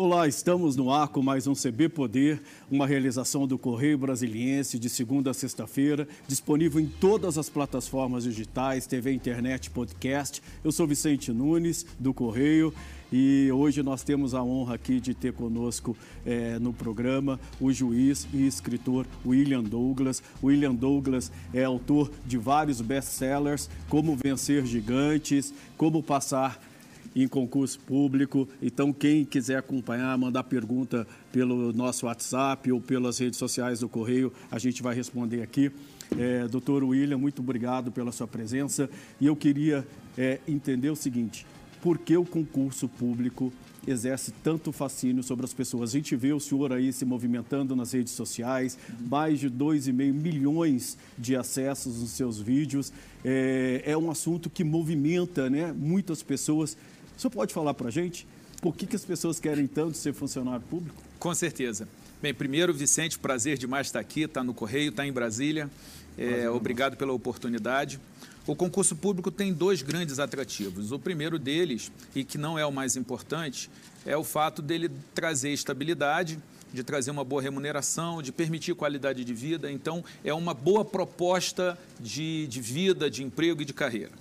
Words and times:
Olá, 0.00 0.28
estamos 0.28 0.76
no 0.76 0.92
ar 0.92 1.08
com 1.08 1.20
mais 1.20 1.48
um 1.48 1.54
CB 1.54 1.88
Poder, 1.88 2.40
uma 2.70 2.86
realização 2.86 3.48
do 3.48 3.58
Correio 3.58 3.98
Brasiliense 3.98 4.78
de 4.78 4.88
segunda 4.88 5.32
a 5.32 5.34
sexta-feira, 5.34 6.06
disponível 6.28 6.80
em 6.80 6.86
todas 6.86 7.36
as 7.36 7.48
plataformas 7.48 8.22
digitais, 8.22 8.86
TV, 8.86 9.10
internet, 9.12 9.68
podcast. 9.70 10.40
Eu 10.62 10.70
sou 10.70 10.86
Vicente 10.86 11.32
Nunes, 11.32 11.84
do 11.98 12.14
Correio, 12.14 12.72
e 13.12 13.50
hoje 13.50 13.82
nós 13.82 14.04
temos 14.04 14.34
a 14.34 14.42
honra 14.44 14.76
aqui 14.76 15.00
de 15.00 15.14
ter 15.14 15.32
conosco 15.32 15.96
é, 16.24 16.60
no 16.60 16.72
programa 16.72 17.40
o 17.60 17.72
juiz 17.72 18.28
e 18.32 18.46
escritor 18.46 19.04
William 19.26 19.64
Douglas. 19.64 20.22
William 20.40 20.76
Douglas 20.76 21.32
é 21.52 21.64
autor 21.64 22.08
de 22.24 22.38
vários 22.38 22.80
best-sellers, 22.80 23.68
Como 23.88 24.14
Vencer 24.14 24.64
Gigantes, 24.64 25.52
Como 25.76 26.04
Passar 26.04 26.67
em 27.14 27.26
concurso 27.26 27.78
público. 27.80 28.48
Então, 28.60 28.92
quem 28.92 29.24
quiser 29.24 29.56
acompanhar, 29.56 30.16
mandar 30.18 30.44
pergunta 30.44 31.06
pelo 31.32 31.72
nosso 31.72 32.06
WhatsApp 32.06 32.70
ou 32.70 32.80
pelas 32.80 33.18
redes 33.18 33.38
sociais 33.38 33.80
do 33.80 33.88
Correio, 33.88 34.32
a 34.50 34.58
gente 34.58 34.82
vai 34.82 34.94
responder 34.94 35.42
aqui. 35.42 35.70
É, 36.18 36.48
doutor 36.48 36.82
William, 36.84 37.18
muito 37.18 37.40
obrigado 37.40 37.92
pela 37.92 38.12
sua 38.12 38.26
presença. 38.26 38.88
E 39.20 39.26
eu 39.26 39.36
queria 39.36 39.86
é, 40.16 40.40
entender 40.48 40.90
o 40.90 40.96
seguinte: 40.96 41.46
por 41.82 41.98
que 41.98 42.16
o 42.16 42.24
concurso 42.24 42.88
público 42.88 43.52
exerce 43.90 44.32
tanto 44.42 44.72
fascínio 44.72 45.22
sobre 45.22 45.44
as 45.44 45.52
pessoas. 45.52 45.90
A 45.90 45.92
gente 45.92 46.14
vê 46.16 46.32
o 46.32 46.40
senhor 46.40 46.72
aí 46.72 46.92
se 46.92 47.04
movimentando 47.04 47.74
nas 47.74 47.92
redes 47.92 48.12
sociais, 48.12 48.78
mais 49.00 49.40
de 49.40 49.50
2,5 49.50 50.12
milhões 50.12 50.96
de 51.16 51.36
acessos 51.36 52.00
nos 52.00 52.10
seus 52.10 52.38
vídeos. 52.38 52.92
É, 53.24 53.82
é 53.84 53.96
um 53.96 54.10
assunto 54.10 54.50
que 54.50 54.64
movimenta 54.64 55.48
né, 55.48 55.72
muitas 55.72 56.22
pessoas. 56.22 56.76
O 57.18 57.20
senhor 57.20 57.32
pode 57.32 57.52
falar 57.52 57.74
para 57.74 57.88
a 57.88 57.90
gente 57.90 58.24
por 58.62 58.76
que, 58.76 58.86
que 58.86 58.94
as 58.94 59.04
pessoas 59.04 59.40
querem 59.40 59.66
tanto 59.66 59.96
ser 59.96 60.14
funcionário 60.14 60.64
público? 60.70 61.02
Com 61.18 61.34
certeza. 61.34 61.88
Bem, 62.22 62.32
primeiro, 62.32 62.72
Vicente, 62.72 63.18
prazer 63.18 63.58
demais 63.58 63.88
estar 63.88 63.98
aqui, 63.98 64.22
estar 64.22 64.44
no 64.44 64.54
Correio, 64.54 64.90
estar 64.90 65.04
em 65.04 65.12
Brasília. 65.12 65.68
É, 66.16 66.48
obrigado 66.48 66.96
pela 66.96 67.12
oportunidade. 67.12 67.98
O 68.46 68.54
concurso 68.54 68.94
público 68.94 69.32
tem 69.32 69.52
dois 69.52 69.82
grandes 69.82 70.20
atrativos. 70.20 70.92
O 70.92 70.98
primeiro 70.98 71.40
deles, 71.40 71.90
e 72.14 72.22
que 72.22 72.38
não 72.38 72.56
é 72.56 72.64
o 72.64 72.70
mais 72.70 72.94
importante, 72.96 73.68
é 74.06 74.16
o 74.16 74.22
fato 74.22 74.62
dele 74.62 74.88
trazer 75.12 75.50
estabilidade, 75.50 76.38
de 76.72 76.84
trazer 76.84 77.10
uma 77.10 77.24
boa 77.24 77.42
remuneração, 77.42 78.22
de 78.22 78.30
permitir 78.30 78.76
qualidade 78.76 79.24
de 79.24 79.34
vida. 79.34 79.72
Então, 79.72 80.04
é 80.24 80.32
uma 80.32 80.54
boa 80.54 80.84
proposta 80.84 81.76
de, 81.98 82.46
de 82.46 82.60
vida, 82.60 83.10
de 83.10 83.24
emprego 83.24 83.62
e 83.62 83.64
de 83.64 83.72
carreira 83.72 84.12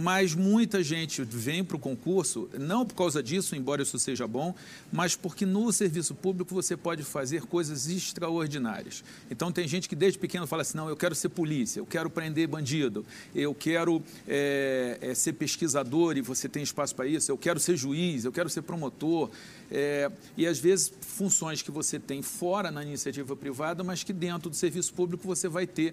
mas 0.00 0.32
muita 0.32 0.80
gente 0.80 1.24
vem 1.24 1.64
para 1.64 1.76
o 1.76 1.80
concurso, 1.80 2.48
não 2.56 2.86
por 2.86 2.94
causa 2.94 3.20
disso, 3.20 3.56
embora 3.56 3.82
isso 3.82 3.98
seja 3.98 4.28
bom, 4.28 4.54
mas 4.92 5.16
porque 5.16 5.44
no 5.44 5.72
serviço 5.72 6.14
público 6.14 6.54
você 6.54 6.76
pode 6.76 7.02
fazer 7.02 7.42
coisas 7.42 7.88
extraordinárias. 7.88 9.02
Então 9.28 9.50
tem 9.50 9.66
gente 9.66 9.88
que 9.88 9.96
desde 9.96 10.16
pequeno 10.16 10.46
fala 10.46 10.62
assim, 10.62 10.76
não, 10.76 10.88
eu 10.88 10.96
quero 10.96 11.16
ser 11.16 11.30
polícia, 11.30 11.80
eu 11.80 11.84
quero 11.86 12.08
prender 12.08 12.46
bandido, 12.46 13.04
eu 13.34 13.52
quero 13.52 14.00
é, 14.28 14.98
é, 15.00 15.14
ser 15.14 15.32
pesquisador 15.32 16.16
e 16.16 16.20
você 16.20 16.48
tem 16.48 16.62
espaço 16.62 16.94
para 16.94 17.08
isso, 17.08 17.32
eu 17.32 17.36
quero 17.36 17.58
ser 17.58 17.76
juiz, 17.76 18.24
eu 18.24 18.30
quero 18.30 18.48
ser 18.48 18.62
promotor, 18.62 19.28
é, 19.68 20.12
e 20.36 20.46
às 20.46 20.60
vezes 20.60 20.92
funções 21.00 21.60
que 21.60 21.72
você 21.72 21.98
tem 21.98 22.22
fora 22.22 22.70
na 22.70 22.84
iniciativa 22.84 23.34
privada, 23.34 23.82
mas 23.82 24.04
que 24.04 24.12
dentro 24.12 24.48
do 24.48 24.54
serviço 24.54 24.94
público 24.94 25.26
você 25.26 25.48
vai 25.48 25.66
ter 25.66 25.92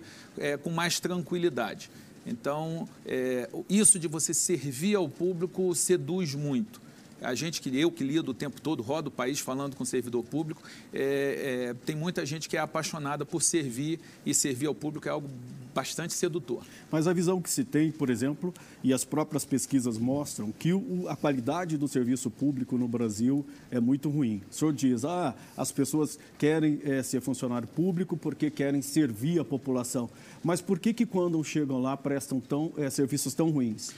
com 0.62 0.70
mais 0.70 1.00
tranquilidade. 1.00 1.90
Então, 2.26 2.88
é, 3.06 3.50
isso 3.70 4.00
de 4.00 4.08
você 4.08 4.34
servir 4.34 4.96
ao 4.96 5.08
público 5.08 5.74
seduz 5.76 6.34
muito. 6.34 6.85
A 7.22 7.34
gente 7.34 7.62
que 7.62 7.76
eu 7.78 7.92
que 7.92 8.04
lido 8.04 8.32
o 8.32 8.34
tempo 8.34 8.60
todo, 8.62 8.84
rodo 8.84 9.08
o 9.08 9.12
país 9.12 9.40
falando 9.40 9.76
com 9.76 9.86
servidor 9.86 10.24
público, 10.24 10.62
é, 10.94 11.70
é, 11.70 11.74
tem 11.86 11.96
muita 11.96 12.26
gente 12.26 12.50
que 12.50 12.58
é 12.58 12.60
apaixonada 12.60 13.26
por 13.26 13.42
servir 13.42 14.00
e 14.26 14.34
servir 14.34 14.68
ao 14.68 14.76
público 14.76 15.08
é 15.08 15.12
algo 15.12 15.30
bastante 15.74 16.14
sedutor. 16.14 16.64
Mas 16.90 17.06
a 17.06 17.12
visão 17.12 17.42
que 17.42 17.50
se 17.50 17.66
tem, 17.66 17.92
por 17.92 18.10
exemplo, 18.10 18.54
e 18.82 18.94
as 18.94 19.04
próprias 19.04 19.44
pesquisas 19.44 19.98
mostram 19.98 20.50
que 20.52 20.72
o, 20.72 21.06
a 21.10 21.18
qualidade 21.18 21.78
do 21.78 21.86
serviço 21.86 22.32
público 22.32 22.78
no 22.78 22.88
Brasil 22.88 23.46
é 23.70 23.80
muito 23.80 24.10
ruim. 24.10 24.42
O 24.50 24.54
senhor 24.54 24.74
diz, 24.74 25.04
ah, 25.04 25.36
as 25.58 25.74
pessoas 25.74 26.18
querem 26.38 26.80
é, 26.86 27.04
ser 27.04 27.20
funcionário 27.20 27.68
público 27.68 28.16
porque 28.16 28.50
querem 28.50 28.82
servir 28.82 29.40
a 29.40 29.44
população. 29.44 30.10
Mas 30.42 30.62
por 30.62 30.80
que 30.80 30.94
que 30.94 31.06
quando 31.06 31.44
chegam 31.44 31.82
lá 31.82 31.98
prestam 31.98 32.40
tão, 32.40 32.72
é, 32.78 32.90
serviços 32.90 33.34
tão 33.34 33.50
ruins? 33.50 33.94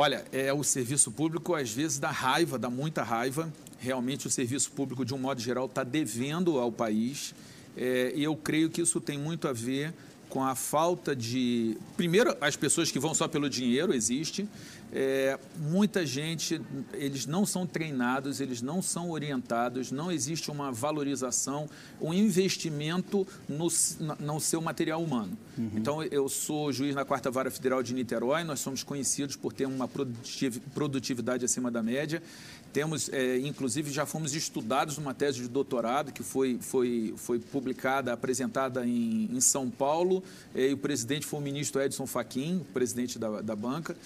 Olha, 0.00 0.24
é, 0.30 0.52
o 0.52 0.62
serviço 0.62 1.10
público 1.10 1.56
às 1.56 1.72
vezes 1.72 1.98
dá 1.98 2.08
raiva, 2.08 2.56
dá 2.56 2.70
muita 2.70 3.02
raiva. 3.02 3.52
Realmente 3.80 4.28
o 4.28 4.30
serviço 4.30 4.70
público, 4.70 5.04
de 5.04 5.12
um 5.12 5.18
modo 5.18 5.40
geral, 5.40 5.66
está 5.66 5.82
devendo 5.82 6.56
ao 6.60 6.70
país. 6.70 7.34
É, 7.76 8.12
e 8.14 8.22
eu 8.22 8.36
creio 8.36 8.70
que 8.70 8.80
isso 8.80 9.00
tem 9.00 9.18
muito 9.18 9.48
a 9.48 9.52
ver 9.52 9.92
com 10.28 10.44
a 10.44 10.54
falta 10.54 11.16
de. 11.16 11.76
Primeiro, 11.96 12.36
as 12.40 12.54
pessoas 12.54 12.92
que 12.92 12.98
vão 13.00 13.12
só 13.12 13.26
pelo 13.26 13.50
dinheiro, 13.50 13.92
existe. 13.92 14.48
É, 14.92 15.38
muita 15.58 16.06
gente, 16.06 16.60
eles 16.94 17.26
não 17.26 17.44
são 17.44 17.66
treinados, 17.66 18.40
eles 18.40 18.62
não 18.62 18.80
são 18.80 19.10
orientados, 19.10 19.92
não 19.92 20.10
existe 20.10 20.50
uma 20.50 20.72
valorização, 20.72 21.68
um 22.00 22.14
investimento 22.14 23.26
no, 23.48 23.68
no 24.18 24.40
seu 24.40 24.60
material 24.60 25.02
humano. 25.02 25.36
Uhum. 25.56 25.70
Então, 25.74 26.02
eu 26.02 26.28
sou 26.28 26.72
juiz 26.72 26.94
na 26.94 27.04
Quarta 27.04 27.30
Vara 27.30 27.50
Federal 27.50 27.82
de 27.82 27.92
Niterói, 27.92 28.44
nós 28.44 28.60
somos 28.60 28.82
conhecidos 28.82 29.36
por 29.36 29.52
ter 29.52 29.66
uma 29.66 29.88
produtividade 30.74 31.44
acima 31.44 31.70
da 31.70 31.82
média. 31.82 32.22
Temos, 32.72 33.08
é, 33.10 33.38
inclusive, 33.38 33.90
já 33.90 34.04
fomos 34.06 34.34
estudados 34.34 34.98
numa 34.98 35.14
tese 35.14 35.40
de 35.40 35.48
doutorado 35.48 36.12
que 36.12 36.22
foi, 36.22 36.58
foi, 36.60 37.14
foi 37.16 37.38
publicada, 37.38 38.12
apresentada 38.12 38.86
em, 38.86 39.28
em 39.32 39.40
São 39.40 39.70
Paulo, 39.70 40.22
é, 40.54 40.68
e 40.68 40.72
o 40.72 40.78
presidente 40.78 41.26
foi 41.26 41.40
o 41.40 41.42
ministro 41.42 41.80
Edson 41.80 42.06
Fachin, 42.06 42.64
presidente 42.72 43.18
da, 43.18 43.40
da 43.40 43.56
banca. 43.56 43.96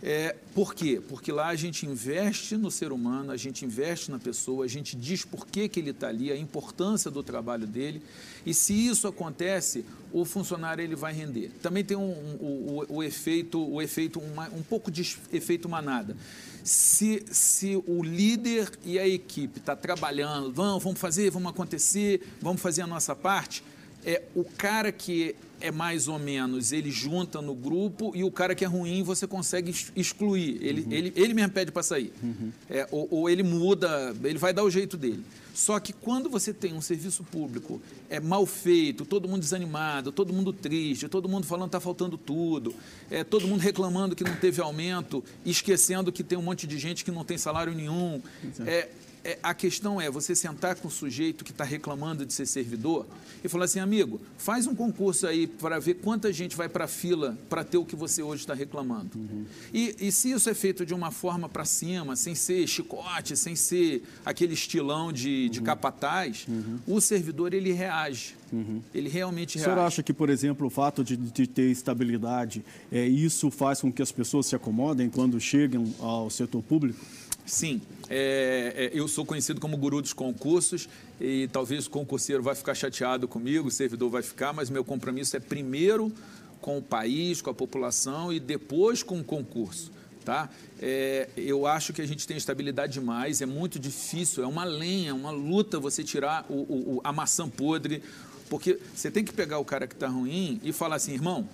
É, 0.00 0.36
por 0.54 0.74
quê? 0.74 1.02
Porque 1.08 1.32
lá 1.32 1.48
a 1.48 1.56
gente 1.56 1.84
investe 1.84 2.56
no 2.56 2.70
ser 2.70 2.92
humano, 2.92 3.32
a 3.32 3.36
gente 3.36 3.64
investe 3.64 4.10
na 4.10 4.18
pessoa, 4.18 4.64
a 4.64 4.68
gente 4.68 4.96
diz 4.96 5.24
por 5.24 5.46
que, 5.46 5.68
que 5.68 5.80
ele 5.80 5.90
está 5.90 6.08
ali, 6.08 6.30
a 6.30 6.36
importância 6.36 7.10
do 7.10 7.22
trabalho 7.22 7.66
dele. 7.66 8.00
E 8.46 8.54
se 8.54 8.72
isso 8.72 9.08
acontece, 9.08 9.84
o 10.12 10.24
funcionário 10.24 10.82
ele 10.82 10.94
vai 10.94 11.12
render. 11.12 11.50
Também 11.60 11.84
tem 11.84 11.96
um, 11.96 12.10
um, 12.10 12.36
o, 12.40 12.96
o, 12.96 13.02
efeito, 13.02 13.60
o 13.60 13.82
efeito 13.82 14.20
uma, 14.20 14.48
um 14.50 14.62
pouco 14.62 14.90
de 14.90 15.18
efeito 15.32 15.68
manada. 15.68 16.16
Se, 16.62 17.24
se 17.32 17.82
o 17.86 18.02
líder 18.02 18.70
e 18.84 18.98
a 18.98 19.08
equipe 19.08 19.58
está 19.58 19.74
trabalhando, 19.74 20.52
vamos, 20.52 20.84
vamos 20.84 21.00
fazer, 21.00 21.30
vamos 21.30 21.50
acontecer, 21.50 22.22
vamos 22.40 22.62
fazer 22.62 22.82
a 22.82 22.86
nossa 22.86 23.16
parte, 23.16 23.64
é 24.04 24.22
o 24.34 24.44
cara 24.44 24.90
que 24.92 25.34
é 25.60 25.70
mais 25.70 26.08
ou 26.08 26.18
menos, 26.18 26.72
ele 26.72 26.90
junta 26.90 27.42
no 27.42 27.54
grupo 27.54 28.12
e 28.14 28.22
o 28.22 28.30
cara 28.30 28.54
que 28.54 28.64
é 28.64 28.68
ruim 28.68 29.02
você 29.02 29.26
consegue 29.26 29.74
excluir. 29.96 30.58
Ele, 30.62 30.82
uhum. 30.82 30.92
ele, 30.92 31.12
ele 31.16 31.34
mesmo 31.34 31.52
pede 31.52 31.72
para 31.72 31.82
sair. 31.82 32.12
Uhum. 32.22 32.52
É, 32.70 32.86
ou, 32.90 33.08
ou, 33.10 33.30
ele 33.30 33.42
muda, 33.42 34.14
ele 34.22 34.38
vai 34.38 34.52
dar 34.52 34.62
o 34.62 34.70
jeito 34.70 34.96
dele. 34.96 35.24
Só 35.52 35.80
que 35.80 35.92
quando 35.92 36.30
você 36.30 36.52
tem 36.52 36.72
um 36.72 36.80
serviço 36.80 37.24
público 37.24 37.82
é 38.08 38.20
mal 38.20 38.46
feito, 38.46 39.04
todo 39.04 39.28
mundo 39.28 39.40
desanimado, 39.40 40.12
todo 40.12 40.32
mundo 40.32 40.52
triste, 40.52 41.08
todo 41.08 41.28
mundo 41.28 41.46
falando 41.46 41.64
que 41.64 41.76
está 41.76 41.80
faltando 41.80 42.16
tudo, 42.16 42.72
é, 43.10 43.24
todo 43.24 43.48
mundo 43.48 43.60
reclamando 43.60 44.14
que 44.14 44.22
não 44.22 44.36
teve 44.36 44.62
aumento, 44.62 45.24
esquecendo 45.44 46.12
que 46.12 46.22
tem 46.22 46.38
um 46.38 46.42
monte 46.42 46.66
de 46.66 46.78
gente 46.78 47.04
que 47.04 47.10
não 47.10 47.24
tem 47.24 47.36
salário 47.36 47.74
nenhum. 47.74 48.22
É, 48.64 48.88
é, 49.28 49.38
a 49.42 49.52
questão 49.52 50.00
é 50.00 50.10
você 50.10 50.34
sentar 50.34 50.74
com 50.76 50.88
o 50.88 50.90
sujeito 50.90 51.44
que 51.44 51.50
está 51.50 51.62
reclamando 51.62 52.24
de 52.24 52.32
ser 52.32 52.46
servidor 52.46 53.06
e 53.44 53.48
falar 53.48 53.66
assim, 53.66 53.78
amigo, 53.78 54.18
faz 54.38 54.66
um 54.66 54.74
concurso 54.74 55.26
aí 55.26 55.46
para 55.46 55.78
ver 55.78 55.94
quanta 55.94 56.32
gente 56.32 56.56
vai 56.56 56.66
para 56.66 56.86
a 56.86 56.88
fila 56.88 57.36
para 57.46 57.62
ter 57.62 57.76
o 57.76 57.84
que 57.84 57.94
você 57.94 58.22
hoje 58.22 58.42
está 58.42 58.54
reclamando. 58.54 59.10
Uhum. 59.14 59.44
E, 59.72 59.94
e, 60.00 60.10
se 60.10 60.30
isso 60.30 60.48
é 60.48 60.54
feito 60.54 60.86
de 60.86 60.94
uma 60.94 61.10
forma 61.10 61.46
para 61.46 61.66
cima, 61.66 62.16
sem 62.16 62.34
ser 62.34 62.66
chicote, 62.66 63.36
sem 63.36 63.54
ser 63.54 64.02
aquele 64.24 64.54
estilão 64.54 65.12
de, 65.12 65.44
uhum. 65.44 65.50
de 65.50 65.60
capataz, 65.60 66.46
uhum. 66.48 66.78
o 66.86 66.98
servidor 66.98 67.52
ele 67.52 67.72
reage. 67.72 68.34
Uhum. 68.50 68.80
Ele 68.94 69.10
realmente 69.10 69.56
reage. 69.58 69.70
O 69.70 69.74
senhor 69.74 69.86
acha 69.86 70.02
que, 70.02 70.14
por 70.14 70.30
exemplo, 70.30 70.66
o 70.66 70.70
fato 70.70 71.04
de, 71.04 71.18
de 71.18 71.46
ter 71.46 71.70
estabilidade, 71.70 72.64
é, 72.90 73.06
isso 73.06 73.50
faz 73.50 73.82
com 73.82 73.92
que 73.92 74.00
as 74.00 74.10
pessoas 74.10 74.46
se 74.46 74.56
acomodem 74.56 75.10
quando 75.10 75.38
chegam 75.38 75.92
ao 76.00 76.30
setor 76.30 76.62
público? 76.62 77.04
Sim, 77.48 77.80
é, 78.10 78.90
é, 78.92 78.98
eu 78.98 79.08
sou 79.08 79.24
conhecido 79.24 79.58
como 79.58 79.74
guru 79.74 80.02
dos 80.02 80.12
concursos 80.12 80.86
e 81.18 81.48
talvez 81.50 81.86
o 81.86 81.90
concurseiro 81.90 82.42
vai 82.42 82.54
ficar 82.54 82.74
chateado 82.74 83.26
comigo, 83.26 83.68
o 83.68 83.70
servidor 83.70 84.10
vai 84.10 84.22
ficar, 84.22 84.52
mas 84.52 84.68
meu 84.68 84.84
compromisso 84.84 85.34
é 85.34 85.40
primeiro 85.40 86.12
com 86.60 86.76
o 86.76 86.82
país, 86.82 87.40
com 87.40 87.48
a 87.48 87.54
população 87.54 88.30
e 88.30 88.38
depois 88.38 89.02
com 89.02 89.18
o 89.20 89.24
concurso. 89.24 89.90
Tá? 90.26 90.50
É, 90.78 91.30
eu 91.38 91.66
acho 91.66 91.94
que 91.94 92.02
a 92.02 92.06
gente 92.06 92.26
tem 92.26 92.36
estabilidade 92.36 92.92
demais, 92.92 93.40
é 93.40 93.46
muito 93.46 93.78
difícil, 93.78 94.44
é 94.44 94.46
uma 94.46 94.64
lenha, 94.64 95.14
uma 95.14 95.30
luta 95.30 95.80
você 95.80 96.04
tirar 96.04 96.44
o, 96.50 96.96
o, 96.96 97.00
a 97.02 97.14
maçã 97.14 97.48
podre, 97.48 98.02
porque 98.50 98.78
você 98.94 99.10
tem 99.10 99.24
que 99.24 99.32
pegar 99.32 99.58
o 99.58 99.64
cara 99.64 99.86
que 99.86 99.94
está 99.94 100.06
ruim 100.06 100.60
e 100.62 100.70
falar 100.70 100.96
assim, 100.96 101.14
irmão, 101.14 101.48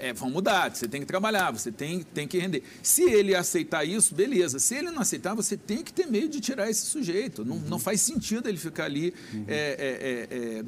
é, 0.00 0.12
vão 0.12 0.30
mudar, 0.30 0.74
você 0.74 0.88
tem 0.88 1.00
que 1.00 1.06
trabalhar, 1.06 1.50
você 1.50 1.70
tem, 1.70 2.02
tem 2.02 2.26
que 2.26 2.38
render. 2.38 2.62
Se 2.82 3.02
ele 3.02 3.34
aceitar 3.34 3.84
isso, 3.84 4.14
beleza. 4.14 4.58
Se 4.58 4.74
ele 4.74 4.90
não 4.90 5.00
aceitar, 5.00 5.34
você 5.34 5.56
tem 5.56 5.82
que 5.82 5.92
ter 5.92 6.06
meio 6.06 6.28
de 6.28 6.40
tirar 6.40 6.70
esse 6.70 6.86
sujeito. 6.86 7.44
Não, 7.44 7.56
uhum. 7.56 7.62
não 7.68 7.78
faz 7.78 8.00
sentido 8.00 8.48
ele 8.48 8.58
ficar 8.58 8.84
ali 8.84 9.12
uhum. 9.32 9.44
é, 9.46 9.56
é, 9.78 10.36
é, 10.36 10.64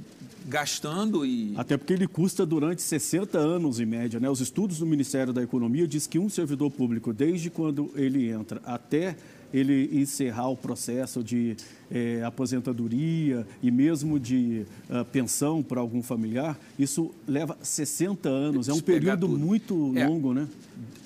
gastando 0.47 1.25
e... 1.25 1.55
Até 1.57 1.77
porque 1.77 1.93
ele 1.93 2.07
custa 2.07 2.45
durante 2.45 2.83
60 2.83 3.39
anos, 3.39 3.81
em 3.81 3.87
média. 3.87 4.21
Né? 4.21 4.29
Os 4.29 4.41
estudos 4.41 4.79
do 4.79 4.87
Ministério 4.87 5.33
da 5.33 5.43
Economia 5.43 5.87
diz 5.89 6.07
que 6.07 6.19
um 6.19 6.29
servidor 6.29 6.71
público, 6.71 7.13
desde 7.13 7.51
quando 7.51 7.91
ele 7.95 8.31
entra 8.31 8.61
até 8.65 9.17
ele 9.53 9.91
encerrar 9.93 10.49
o 10.49 10.57
processo 10.57 11.23
de 11.23 11.57
é, 11.91 12.23
aposentadoria 12.25 13.47
e 13.63 13.71
mesmo 13.71 14.19
de 14.19 14.65
uh, 14.89 15.05
pensão 15.07 15.63
para 15.63 15.81
algum 15.81 16.03
familiar, 16.03 16.59
isso 16.79 17.11
leva 17.27 17.57
60 17.63 18.29
anos. 18.29 18.69
É 18.69 18.73
um 18.73 18.81
período 18.81 19.29
tudo. 19.29 19.39
muito 19.39 19.93
é. 19.97 20.07
longo, 20.07 20.33
né? 20.33 20.49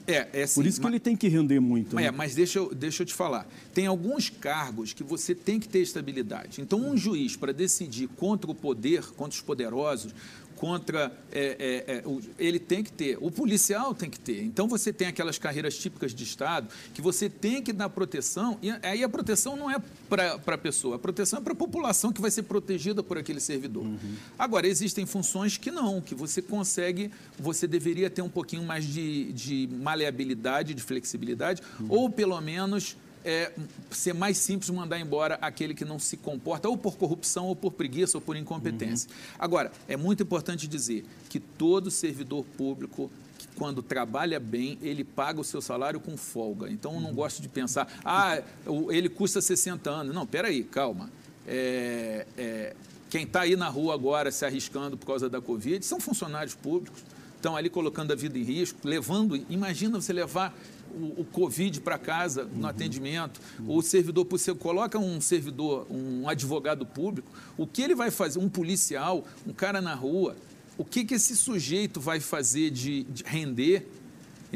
É, 0.07 0.43
é 0.43 0.47
Por 0.47 0.65
isso 0.65 0.79
que 0.79 0.85
mas, 0.85 0.93
ele 0.93 1.01
tem 1.01 1.17
que 1.17 1.27
render 1.27 1.59
muito. 1.59 1.99
É, 1.99 2.03
né? 2.03 2.11
mas 2.13 2.35
deixa 2.35 2.61
eu, 2.61 2.73
deixa 2.73 3.03
eu 3.03 3.07
te 3.07 3.13
falar. 3.13 3.47
Tem 3.75 3.87
alguns 3.87 4.31
cargos 4.31 4.93
que 4.93 5.03
você 5.03 5.35
tem 5.35 5.59
que 5.59 5.69
ter 5.69 5.81
estabilidade. 5.81 6.61
Então, 6.61 6.79
um 6.79 6.97
juiz, 6.97 7.35
para 7.35 7.53
decidir 7.53 8.09
contra 8.09 8.49
o 8.49 8.55
poder, 8.55 9.05
contra 9.17 9.35
os 9.37 9.41
poderosos, 9.41 10.15
contra. 10.57 11.13
É, 11.31 11.85
é, 11.87 11.97
é, 11.97 12.05
ele 12.39 12.59
tem 12.59 12.83
que 12.83 12.91
ter, 12.91 13.19
o 13.21 13.31
policial 13.31 13.95
tem 13.95 14.11
que 14.11 14.19
ter. 14.19 14.43
Então 14.43 14.67
você 14.67 14.93
tem 14.93 15.07
aquelas 15.09 15.39
carreiras 15.39 15.77
típicas 15.79 16.15
de 16.15 16.25
Estado 16.25 16.69
que 16.95 17.01
você 17.01 17.29
tem 17.29 17.63
que 17.63 17.73
dar 17.73 17.89
proteção, 17.89 18.59
e 18.63 18.71
aí 18.83 19.05
a 19.05 19.09
proteção 19.09 19.57
não 19.57 19.71
é 19.71 19.77
para 20.09 20.35
a 20.47 20.59
pessoa, 20.59 20.97
a 20.97 20.99
proteção 20.99 21.39
é 21.39 21.43
para 21.43 21.53
a 21.53 21.57
população 21.57 22.13
que 22.13 22.21
vai 22.21 22.31
ser 22.31 22.43
protegida 22.45 23.03
por 23.03 23.19
aquele 23.19 23.41
servidor. 23.41 23.85
Uhum. 23.85 23.99
Agora, 24.39 24.67
existem 24.67 25.07
funções 25.07 25.57
que 25.57 25.71
não, 25.71 26.01
que 26.01 26.15
você 26.15 26.41
consegue, 26.41 27.11
você 27.39 27.67
deveria 27.67 28.09
ter 28.09 28.23
um 28.23 28.29
pouquinho 28.29 28.63
mais 28.63 28.85
de, 28.85 29.33
de 29.33 29.69
maleabilidade, 29.71 30.75
de 30.75 30.83
flexibilidade, 30.83 31.63
uhum. 31.81 31.87
ou 31.91 32.11
pelo 32.11 32.41
menos 32.41 32.97
é, 33.27 33.53
ser 33.91 34.15
mais 34.15 34.39
simples 34.39 34.71
mandar 34.71 35.01
embora 35.01 35.37
aquele 35.43 35.75
que 35.75 35.85
não 35.85 35.99
se 35.99 36.17
comporta 36.17 36.69
ou 36.69 36.79
por 36.79 36.97
corrupção, 36.97 37.47
ou 37.47 37.57
por 37.57 37.73
preguiça, 37.73 38.17
ou 38.17 38.21
por 38.21 38.37
incompetência. 38.37 39.11
Uhum. 39.11 39.37
Agora, 39.37 39.73
é 39.89 39.97
muito 39.97 40.23
importante 40.23 40.69
dizer 40.69 41.05
que 41.29 41.41
todo 41.41 41.91
servidor 41.91 42.45
público 42.57 43.11
quando 43.57 43.83
trabalha 43.83 44.39
bem, 44.39 44.79
ele 44.83 45.03
paga 45.03 45.41
o 45.41 45.45
seu 45.45 45.63
salário 45.63 45.99
com 45.99 46.15
folga. 46.15 46.71
Então, 46.71 46.95
eu 46.95 47.01
não 47.01 47.09
uhum. 47.09 47.15
gosto 47.15 47.41
de 47.41 47.49
pensar, 47.49 47.89
ah, 48.05 48.43
ele 48.91 49.09
custa 49.09 49.41
60 49.41 49.89
anos. 49.89 50.15
Não, 50.15 50.27
peraí, 50.27 50.63
calma. 50.63 51.11
É, 51.47 52.27
é, 52.37 52.77
quem 53.09 53.25
está 53.25 53.43
aí 53.43 53.57
na 53.57 53.69
rua 53.69 53.95
agora 53.95 54.31
se 54.31 54.45
arriscando 54.45 54.97
por 54.97 55.07
causa 55.07 55.29
da 55.31 55.41
Covid 55.41 55.85
são 55.87 55.99
funcionários 55.99 56.55
públicos, 56.55 57.03
estão 57.35 57.57
ali 57.57 57.71
colocando 57.71 58.13
a 58.13 58.15
vida 58.15 58.39
em 58.39 58.43
risco, 58.43 58.79
levando. 58.85 59.37
Imagina 59.49 59.99
você 59.99 60.13
levar 60.13 60.55
o, 60.97 61.21
o 61.21 61.25
Covid 61.25 61.81
para 61.81 61.99
casa 61.99 62.45
no 62.45 62.63
uhum. 62.63 62.67
atendimento, 62.67 63.41
uhum. 63.61 63.77
o 63.77 63.83
servidor, 63.83 64.27
você 64.29 64.55
coloca 64.55 64.99
um 64.99 65.21
servidor, 65.21 65.87
um 65.91 66.29
advogado 66.29 66.87
público, 66.87 67.31
o 67.57 67.67
que 67.67 67.83
ele 67.83 67.95
vai 67.95 68.11
fazer, 68.11 68.39
um 68.39 68.49
policial, 68.49 69.25
um 69.47 69.53
cara 69.53 69.81
na 69.81 69.95
rua, 69.95 70.37
o 70.79 70.85
que, 70.85 71.05
que 71.05 71.15
esse 71.15 71.37
sujeito 71.37 72.01
vai 72.01 72.21
fazer 72.21 72.71
de, 72.71 73.05
de 73.05 73.23
render 73.25 73.87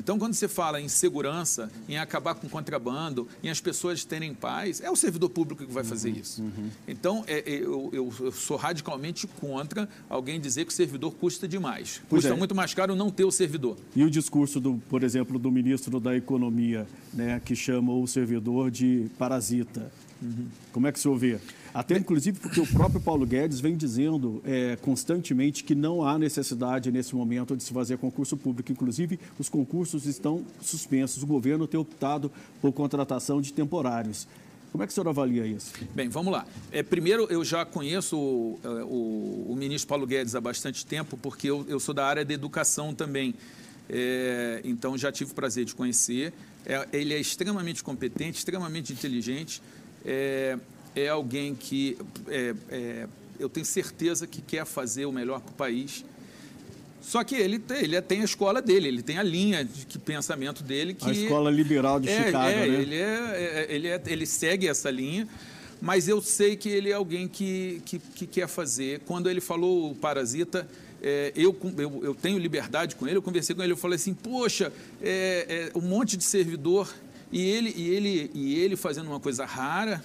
então, 0.00 0.18
quando 0.18 0.32
você 0.32 0.48
fala 0.48 0.80
em 0.80 0.88
segurança, 0.88 1.70
em 1.86 1.98
acabar 1.98 2.34
com 2.34 2.48
contrabando, 2.48 3.28
em 3.42 3.50
as 3.50 3.60
pessoas 3.60 4.02
terem 4.02 4.32
paz, 4.32 4.80
é 4.80 4.90
o 4.90 4.96
servidor 4.96 5.28
público 5.28 5.66
que 5.66 5.70
vai 5.70 5.84
fazer 5.84 6.08
uhum, 6.08 6.16
isso. 6.16 6.42
Uhum. 6.42 6.70
Então, 6.88 7.22
é, 7.26 7.40
é, 7.40 7.56
eu, 7.62 7.90
eu, 7.92 8.32
sou 8.32 8.56
radicalmente 8.56 9.26
contra 9.26 9.86
alguém 10.08 10.40
dizer 10.40 10.64
que 10.64 10.72
o 10.72 10.74
servidor 10.74 11.12
custa 11.12 11.46
demais. 11.46 12.00
Pois 12.08 12.22
custa 12.22 12.34
é. 12.34 12.38
muito 12.38 12.54
mais 12.54 12.72
caro 12.72 12.96
não 12.96 13.10
ter 13.10 13.24
o 13.24 13.30
servidor. 13.30 13.76
E 13.94 14.02
o 14.02 14.10
discurso, 14.10 14.58
do, 14.58 14.80
por 14.88 15.02
exemplo, 15.02 15.38
do 15.38 15.52
ministro 15.52 16.00
da 16.00 16.16
Economia, 16.16 16.86
né, 17.12 17.38
que 17.44 17.54
chama 17.54 17.92
o 17.92 18.06
servidor 18.06 18.70
de 18.70 19.06
parasita. 19.18 19.92
Uhum. 20.22 20.46
Como 20.72 20.86
é 20.86 20.92
que 20.92 20.98
o 20.98 21.02
senhor 21.02 21.16
vê? 21.16 21.38
Até, 21.72 21.96
inclusive, 21.96 22.38
porque 22.40 22.60
o 22.60 22.66
próprio 22.66 23.00
Paulo 23.00 23.24
Guedes 23.24 23.60
vem 23.60 23.76
dizendo 23.76 24.42
é, 24.44 24.76
constantemente 24.82 25.62
que 25.62 25.74
não 25.74 26.06
há 26.06 26.18
necessidade, 26.18 26.90
nesse 26.90 27.14
momento, 27.14 27.56
de 27.56 27.62
se 27.62 27.72
fazer 27.72 27.96
concurso 27.96 28.36
público. 28.36 28.72
Inclusive, 28.72 29.18
os 29.38 29.48
concursos 29.48 30.04
estão 30.04 30.44
suspensos. 30.60 31.22
O 31.22 31.26
governo 31.26 31.66
tem 31.66 31.78
optado 31.78 32.30
por 32.60 32.72
contratação 32.72 33.40
de 33.40 33.52
temporários. 33.52 34.26
Como 34.72 34.84
é 34.84 34.86
que 34.86 34.92
o 34.92 34.94
senhor 34.94 35.08
avalia 35.08 35.46
isso? 35.46 35.72
Bem, 35.94 36.08
vamos 36.08 36.32
lá. 36.32 36.46
É, 36.70 36.82
primeiro, 36.82 37.26
eu 37.28 37.44
já 37.44 37.64
conheço 37.64 38.16
o, 38.16 38.60
é, 38.62 38.68
o, 38.68 39.46
o, 39.50 39.56
ministro 39.56 39.88
Paulo 39.88 40.06
Guedes 40.06 40.34
há 40.34 40.40
bastante 40.40 40.86
tempo, 40.86 41.16
porque 41.16 41.50
eu, 41.50 41.66
eu 41.68 41.80
sou 41.80 41.92
da 41.92 42.06
área 42.06 42.24
da 42.24 42.32
educação 42.32 42.94
também. 42.94 43.34
É, 43.88 44.60
então, 44.64 44.96
já 44.96 45.10
tive 45.10 45.32
o 45.32 45.34
prazer 45.34 45.64
de 45.64 45.74
conhecer. 45.74 46.32
É, 46.64 46.86
ele 46.92 47.12
é 47.12 47.18
extremamente 47.18 47.82
competente, 47.82 48.38
extremamente 48.38 48.92
inteligente. 48.92 49.60
É, 50.04 50.58
é 50.94 51.08
alguém 51.08 51.54
que 51.54 51.96
é, 52.28 52.54
é, 52.68 53.08
eu 53.38 53.48
tenho 53.48 53.66
certeza 53.66 54.26
que 54.26 54.40
quer 54.40 54.64
fazer 54.64 55.06
o 55.06 55.12
melhor 55.12 55.40
para 55.40 55.50
o 55.50 55.54
país. 55.54 56.04
Só 57.00 57.24
que 57.24 57.34
ele, 57.34 57.62
ele 57.70 58.00
tem 58.02 58.20
a 58.20 58.24
escola 58.24 58.60
dele, 58.60 58.88
ele 58.88 59.02
tem 59.02 59.18
a 59.18 59.22
linha 59.22 59.64
de 59.64 59.98
pensamento 59.98 60.62
dele. 60.62 60.92
Que 60.92 61.08
a 61.08 61.12
escola 61.12 61.50
liberal 61.50 61.98
de 61.98 62.08
é, 62.08 62.26
Chicago, 62.26 62.48
é, 62.48 62.66
né? 62.66 62.68
Ele, 62.68 62.94
é, 62.96 63.66
é, 63.70 63.74
ele, 63.74 63.88
ele 64.06 64.26
segue 64.26 64.68
essa 64.68 64.90
linha, 64.90 65.26
mas 65.80 66.08
eu 66.08 66.20
sei 66.20 66.56
que 66.56 66.68
ele 66.68 66.90
é 66.90 66.92
alguém 66.92 67.26
que, 67.26 67.80
que, 67.86 67.98
que 67.98 68.26
quer 68.26 68.46
fazer. 68.46 69.00
Quando 69.06 69.30
ele 69.30 69.40
falou 69.40 69.90
o 69.90 69.94
Parasita, 69.94 70.68
é, 71.02 71.32
eu, 71.34 71.56
eu, 71.78 72.04
eu, 72.04 72.14
tenho 72.14 72.38
liberdade 72.38 72.94
com 72.94 73.06
ele, 73.06 73.16
eu 73.16 73.22
conversei 73.22 73.56
com 73.56 73.62
ele, 73.62 73.72
eu 73.72 73.76
falei 73.76 73.96
assim, 73.96 74.12
poxa, 74.12 74.70
é, 75.02 75.70
é, 75.74 75.78
um 75.78 75.80
monte 75.80 76.16
de 76.16 76.24
servidor, 76.24 76.92
e 77.32 77.42
ele, 77.42 77.72
e, 77.76 77.88
ele, 77.88 78.30
e 78.34 78.54
ele 78.58 78.76
fazendo 78.76 79.06
uma 79.06 79.20
coisa 79.20 79.44
rara, 79.44 80.02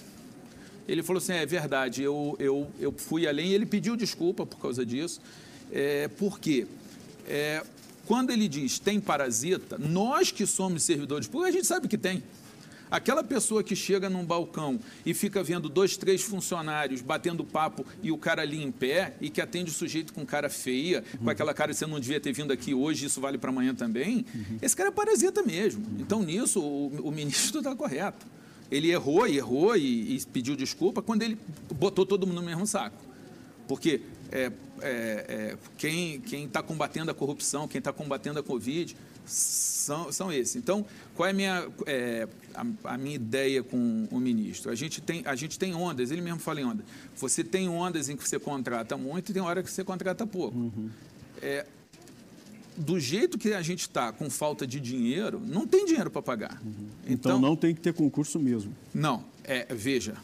ele 0.88 1.02
falou 1.02 1.18
assim: 1.18 1.32
é 1.32 1.44
verdade, 1.44 2.02
eu, 2.02 2.36
eu, 2.38 2.68
eu 2.78 2.92
fui 2.92 3.26
além. 3.26 3.52
Ele 3.52 3.66
pediu 3.66 3.96
desculpa 3.96 4.46
por 4.46 4.58
causa 4.58 4.86
disso. 4.86 5.20
É, 5.72 6.08
por 6.08 6.38
quê? 6.38 6.66
É, 7.26 7.64
quando 8.06 8.30
ele 8.30 8.46
diz 8.46 8.78
tem 8.78 9.00
parasita, 9.00 9.76
nós 9.76 10.30
que 10.30 10.46
somos 10.46 10.84
servidores 10.84 11.26
públicos, 11.26 11.48
a 11.54 11.58
gente 11.58 11.66
sabe 11.66 11.88
que 11.88 11.98
tem. 11.98 12.22
Aquela 12.90 13.24
pessoa 13.24 13.64
que 13.64 13.74
chega 13.74 14.08
num 14.08 14.24
balcão 14.24 14.78
e 15.04 15.12
fica 15.12 15.42
vendo 15.42 15.68
dois, 15.68 15.96
três 15.96 16.22
funcionários 16.22 17.00
batendo 17.00 17.44
papo 17.44 17.84
e 18.02 18.12
o 18.12 18.18
cara 18.18 18.42
ali 18.42 18.62
em 18.62 18.70
pé 18.70 19.14
e 19.20 19.28
que 19.28 19.40
atende 19.40 19.70
o 19.70 19.74
sujeito 19.74 20.12
com 20.12 20.24
cara 20.24 20.48
feia, 20.48 21.02
uhum. 21.14 21.24
com 21.24 21.30
aquela 21.30 21.52
cara 21.52 21.72
que 21.72 21.78
você 21.78 21.86
não 21.86 21.98
devia 21.98 22.20
ter 22.20 22.32
vindo 22.32 22.52
aqui 22.52 22.72
hoje, 22.72 23.06
isso 23.06 23.20
vale 23.20 23.38
para 23.38 23.50
amanhã 23.50 23.74
também, 23.74 24.24
uhum. 24.34 24.58
esse 24.62 24.76
cara 24.76 24.90
é 24.90 24.92
parasita 24.92 25.42
mesmo. 25.42 25.84
Uhum. 25.84 25.96
Então, 26.00 26.22
nisso, 26.22 26.60
o, 26.60 27.08
o 27.08 27.10
ministro 27.10 27.58
está 27.58 27.74
correto. 27.74 28.24
Ele 28.70 28.90
errou 28.90 29.26
e 29.26 29.36
errou 29.36 29.76
e, 29.76 30.16
e, 30.16 30.26
pediu 30.26 30.56
desculpa 30.56 31.00
quando 31.00 31.22
ele 31.22 31.38
botou 31.72 32.04
todo 32.04 32.26
mundo 32.26 32.40
no 32.40 32.46
mesmo 32.46 32.66
saco. 32.66 32.96
Porque 33.68 34.00
é, 34.30 34.50
é, 34.80 35.26
é, 35.28 35.56
quem 35.76 36.20
está 36.44 36.62
combatendo 36.62 37.10
a 37.10 37.14
corrupção, 37.14 37.68
quem 37.68 37.78
está 37.78 37.92
combatendo 37.92 38.38
a 38.38 38.42
Covid, 38.42 38.96
são, 39.26 40.10
são 40.12 40.32
esses. 40.32 40.56
Então, 40.56 40.84
qual 41.14 41.26
é 41.26 41.30
a 41.30 41.34
minha, 41.34 41.68
é, 41.86 42.28
a, 42.54 42.92
a, 42.94 42.98
minha 42.98 43.16
ideia 43.16 43.62
com 43.62 44.08
o 44.10 44.18
ministro? 44.18 44.70
A 44.70 44.74
gente, 44.74 45.00
tem, 45.00 45.22
a 45.24 45.34
gente 45.34 45.58
tem 45.58 45.74
ondas, 45.74 46.10
ele 46.10 46.20
mesmo 46.20 46.40
fala 46.40 46.60
em 46.60 46.64
onda. 46.64 46.84
Você 47.16 47.42
tem 47.42 47.68
ondas 47.68 48.08
em 48.08 48.16
que 48.16 48.26
você 48.26 48.38
contrata 48.38 48.96
muito 48.96 49.30
e 49.30 49.34
tem 49.34 49.42
hora 49.42 49.62
que 49.62 49.70
você 49.70 49.84
contrata 49.84 50.26
pouco. 50.26 50.56
Uhum. 50.56 50.90
É, 51.42 51.66
do 52.76 53.00
jeito 53.00 53.38
que 53.38 53.52
a 53.52 53.62
gente 53.62 53.80
está 53.80 54.12
com 54.12 54.28
falta 54.28 54.66
de 54.66 54.78
dinheiro, 54.80 55.40
não 55.44 55.66
tem 55.66 55.84
dinheiro 55.86 56.10
para 56.10 56.22
pagar. 56.22 56.60
Uhum. 56.64 56.72
Então, 57.04 57.36
então, 57.36 57.38
não 57.40 57.56
tem 57.56 57.74
que 57.74 57.80
ter 57.80 57.94
concurso 57.94 58.38
mesmo. 58.38 58.74
Não, 58.94 59.24
é, 59.44 59.66
veja, 59.74 60.14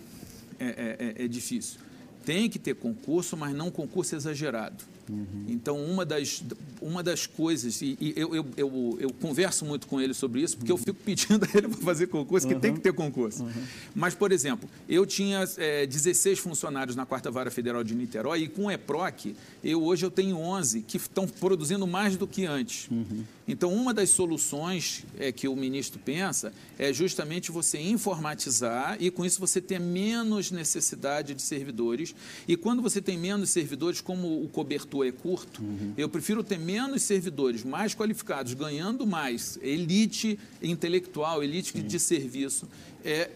é, 0.58 0.66
é, 0.66 1.14
é, 1.22 1.24
é 1.24 1.28
difícil. 1.28 1.80
Tem 2.24 2.48
que 2.48 2.58
ter 2.58 2.74
concurso, 2.74 3.36
mas 3.36 3.54
não 3.54 3.70
concurso 3.70 4.14
exagerado. 4.14 4.84
Uhum. 5.12 5.44
Então, 5.48 5.76
uma 5.76 6.06
das, 6.06 6.42
uma 6.80 7.02
das 7.02 7.26
coisas, 7.26 7.82
e, 7.82 7.98
e 8.00 8.14
eu, 8.16 8.34
eu, 8.34 8.46
eu, 8.56 8.98
eu, 8.98 9.10
converso 9.12 9.64
muito 9.64 9.86
com 9.86 10.00
ele 10.00 10.14
sobre 10.14 10.40
isso, 10.40 10.56
porque 10.56 10.72
uhum. 10.72 10.78
eu 10.78 10.84
fico 10.84 10.98
pedindo 11.04 11.44
a 11.44 11.48
ele 11.56 11.68
para 11.68 11.82
fazer 11.82 12.06
concurso, 12.06 12.48
que 12.48 12.54
tem 12.54 12.72
que 12.72 12.80
ter 12.80 12.92
concurso. 12.94 13.44
Uhum. 13.44 13.52
Mas, 13.94 14.14
por 14.14 14.32
exemplo, 14.32 14.68
eu 14.88 15.04
tinha 15.04 15.44
é, 15.58 15.86
16 15.86 16.38
funcionários 16.38 16.96
na 16.96 17.04
Quarta 17.04 17.30
Vara 17.30 17.50
Federal 17.50 17.84
de 17.84 17.94
Niterói, 17.94 18.44
e 18.44 18.48
com 18.48 18.66
o 18.66 18.70
EPROC, 18.70 19.36
eu, 19.62 19.82
hoje 19.82 20.06
eu 20.06 20.10
tenho 20.10 20.36
11 20.38 20.82
que 20.82 20.96
estão 20.96 21.26
produzindo 21.26 21.86
mais 21.86 22.16
do 22.16 22.26
que 22.26 22.46
antes. 22.46 22.88
Uhum. 22.90 23.24
Então, 23.46 23.72
uma 23.74 23.92
das 23.92 24.10
soluções 24.10 25.04
é, 25.18 25.32
que 25.32 25.48
o 25.48 25.56
ministro 25.56 26.00
pensa 26.02 26.52
é 26.78 26.92
justamente 26.92 27.50
você 27.50 27.78
informatizar 27.78 28.96
e, 29.00 29.10
com 29.10 29.24
isso, 29.24 29.40
você 29.40 29.60
ter 29.60 29.78
menos 29.78 30.50
necessidade 30.50 31.34
de 31.34 31.42
servidores. 31.42 32.14
E 32.46 32.56
quando 32.56 32.80
você 32.80 33.00
tem 33.00 33.18
menos 33.18 33.50
servidores, 33.50 34.00
como 34.00 34.42
o 34.42 34.48
cobertor 34.48 35.01
é 35.04 35.12
curto, 35.12 35.62
uhum. 35.62 35.94
eu 35.96 36.08
prefiro 36.08 36.42
ter 36.42 36.58
menos 36.58 37.02
servidores 37.02 37.64
mais 37.64 37.94
qualificados, 37.94 38.54
ganhando 38.54 39.06
mais, 39.06 39.58
elite 39.62 40.38
intelectual, 40.62 41.42
elite 41.42 41.76
uhum. 41.76 41.86
de 41.86 41.98
serviço, 41.98 42.68
é, 43.04 43.30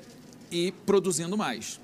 e 0.50 0.73
produzindo 0.85 1.37
mais. 1.37 1.80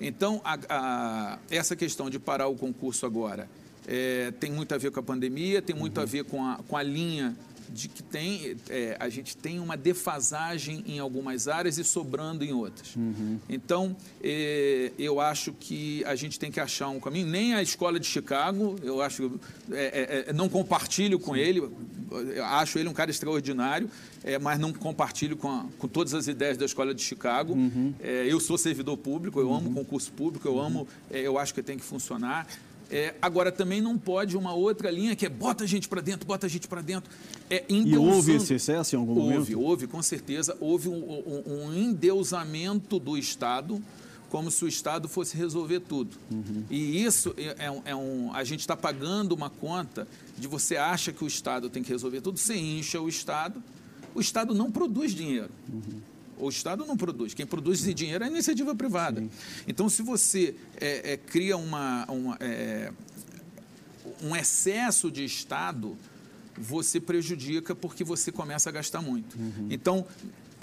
Então, 0.00 0.40
a, 0.44 0.58
a, 0.68 1.38
essa 1.50 1.74
questão 1.74 2.10
de 2.10 2.18
parar 2.18 2.48
o 2.48 2.54
concurso 2.54 3.06
agora 3.06 3.48
é, 3.86 4.30
tem 4.32 4.50
muito 4.50 4.74
a 4.74 4.78
ver 4.78 4.90
com 4.90 5.00
a 5.00 5.02
pandemia, 5.02 5.62
tem 5.62 5.74
muito 5.74 5.96
uhum. 5.96 6.02
a 6.02 6.06
ver 6.06 6.24
com 6.24 6.44
a, 6.44 6.56
com 6.56 6.76
a 6.76 6.82
linha 6.82 7.36
de 7.70 7.88
que 7.88 8.02
tem, 8.02 8.56
é, 8.68 8.96
a 8.98 9.08
gente 9.08 9.36
tem 9.36 9.58
uma 9.58 9.76
defasagem 9.76 10.84
em 10.86 10.98
algumas 10.98 11.48
áreas 11.48 11.78
e 11.78 11.84
sobrando 11.84 12.44
em 12.44 12.52
outras. 12.52 12.94
Uhum. 12.96 13.38
Então, 13.48 13.96
é, 14.22 14.92
eu 14.98 15.20
acho 15.20 15.52
que 15.52 16.04
a 16.04 16.14
gente 16.14 16.38
tem 16.38 16.50
que 16.50 16.60
achar 16.60 16.88
um 16.88 17.00
caminho. 17.00 17.26
Nem 17.26 17.54
a 17.54 17.62
escola 17.62 17.98
de 17.98 18.06
Chicago, 18.06 18.76
eu 18.82 19.00
acho, 19.00 19.40
é, 19.70 20.26
é, 20.26 20.30
é 20.30 20.32
não 20.32 20.48
compartilho 20.48 21.18
com 21.18 21.34
Sim. 21.34 21.40
ele, 21.40 21.70
acho 22.44 22.78
ele 22.78 22.88
um 22.88 22.94
cara 22.94 23.10
extraordinário, 23.10 23.90
é, 24.24 24.38
mas 24.38 24.58
não 24.58 24.72
compartilho 24.72 25.36
com, 25.36 25.48
a, 25.48 25.66
com, 25.78 25.88
todas 25.88 26.14
as 26.14 26.26
ideias 26.28 26.56
da 26.56 26.64
escola 26.64 26.94
de 26.94 27.02
Chicago. 27.02 27.54
Uhum. 27.54 27.94
eu 28.00 28.40
sou 28.40 28.58
servidor 28.58 28.96
público, 28.96 29.40
eu 29.40 29.48
uhum. 29.48 29.56
amo 29.56 29.74
concurso 29.74 30.12
público, 30.12 30.46
eu 30.46 30.60
amo, 30.60 30.86
eu 31.10 31.38
acho 31.38 31.54
que 31.54 31.62
tem 31.62 31.76
que 31.76 31.84
funcionar. 31.84 32.46
É, 32.90 33.14
agora, 33.20 33.50
também 33.50 33.80
não 33.80 33.98
pode 33.98 34.36
uma 34.36 34.54
outra 34.54 34.90
linha 34.90 35.16
que 35.16 35.26
é 35.26 35.28
bota 35.28 35.64
a 35.64 35.66
gente 35.66 35.88
para 35.88 36.00
dentro, 36.00 36.26
bota 36.26 36.46
a 36.46 36.48
gente 36.48 36.68
para 36.68 36.80
dentro. 36.80 37.10
É, 37.50 37.64
e 37.68 37.96
houve 37.96 38.34
esse 38.34 38.54
excesso 38.54 38.94
em 38.94 38.98
algum 38.98 39.12
houve, 39.12 39.22
momento? 39.22 39.38
Houve, 39.38 39.54
houve, 39.56 39.86
com 39.86 40.02
certeza. 40.02 40.56
Houve 40.60 40.88
um, 40.88 40.94
um, 40.94 41.42
um, 41.46 41.74
endeusamento 41.74 42.98
do 42.98 43.18
Estado, 43.18 43.82
como 44.30 44.50
se 44.50 44.64
o 44.64 44.68
Estado 44.68 45.08
fosse 45.08 45.36
resolver 45.36 45.80
tudo. 45.80 46.16
Uhum. 46.30 46.64
E 46.70 47.02
isso 47.02 47.34
é, 47.36 47.66
é, 47.66 47.82
é 47.86 47.96
um. 47.96 48.32
A 48.32 48.44
gente 48.44 48.60
está 48.60 48.76
pagando 48.76 49.32
uma 49.32 49.50
conta 49.50 50.06
de 50.38 50.46
você 50.46 50.76
acha 50.76 51.12
que 51.12 51.24
o 51.24 51.26
Estado 51.26 51.68
tem 51.68 51.82
que 51.82 51.90
resolver 51.90 52.20
tudo, 52.20 52.38
você 52.38 52.56
incha 52.56 53.00
o 53.00 53.08
Estado, 53.08 53.62
o 54.14 54.20
Estado 54.20 54.54
não 54.54 54.70
produz 54.70 55.12
dinheiro. 55.12 55.50
Uhum. 55.72 56.00
O 56.38 56.48
Estado 56.48 56.84
não 56.84 56.96
produz. 56.96 57.34
Quem 57.34 57.46
produz 57.46 57.80
esse 57.80 57.94
dinheiro 57.94 58.24
é 58.24 58.26
a 58.26 58.30
iniciativa 58.30 58.74
privada. 58.74 59.20
Sim. 59.20 59.30
Então, 59.66 59.88
se 59.88 60.02
você 60.02 60.54
é, 60.80 61.12
é, 61.12 61.16
cria 61.16 61.56
uma, 61.56 62.04
uma 62.10 62.36
é, 62.40 62.92
um 64.22 64.34
excesso 64.34 65.10
de 65.10 65.24
Estado, 65.24 65.96
você 66.56 67.00
prejudica 67.00 67.74
porque 67.74 68.04
você 68.04 68.32
começa 68.32 68.68
a 68.68 68.72
gastar 68.72 69.00
muito. 69.00 69.36
Uhum. 69.36 69.68
Então, 69.70 70.06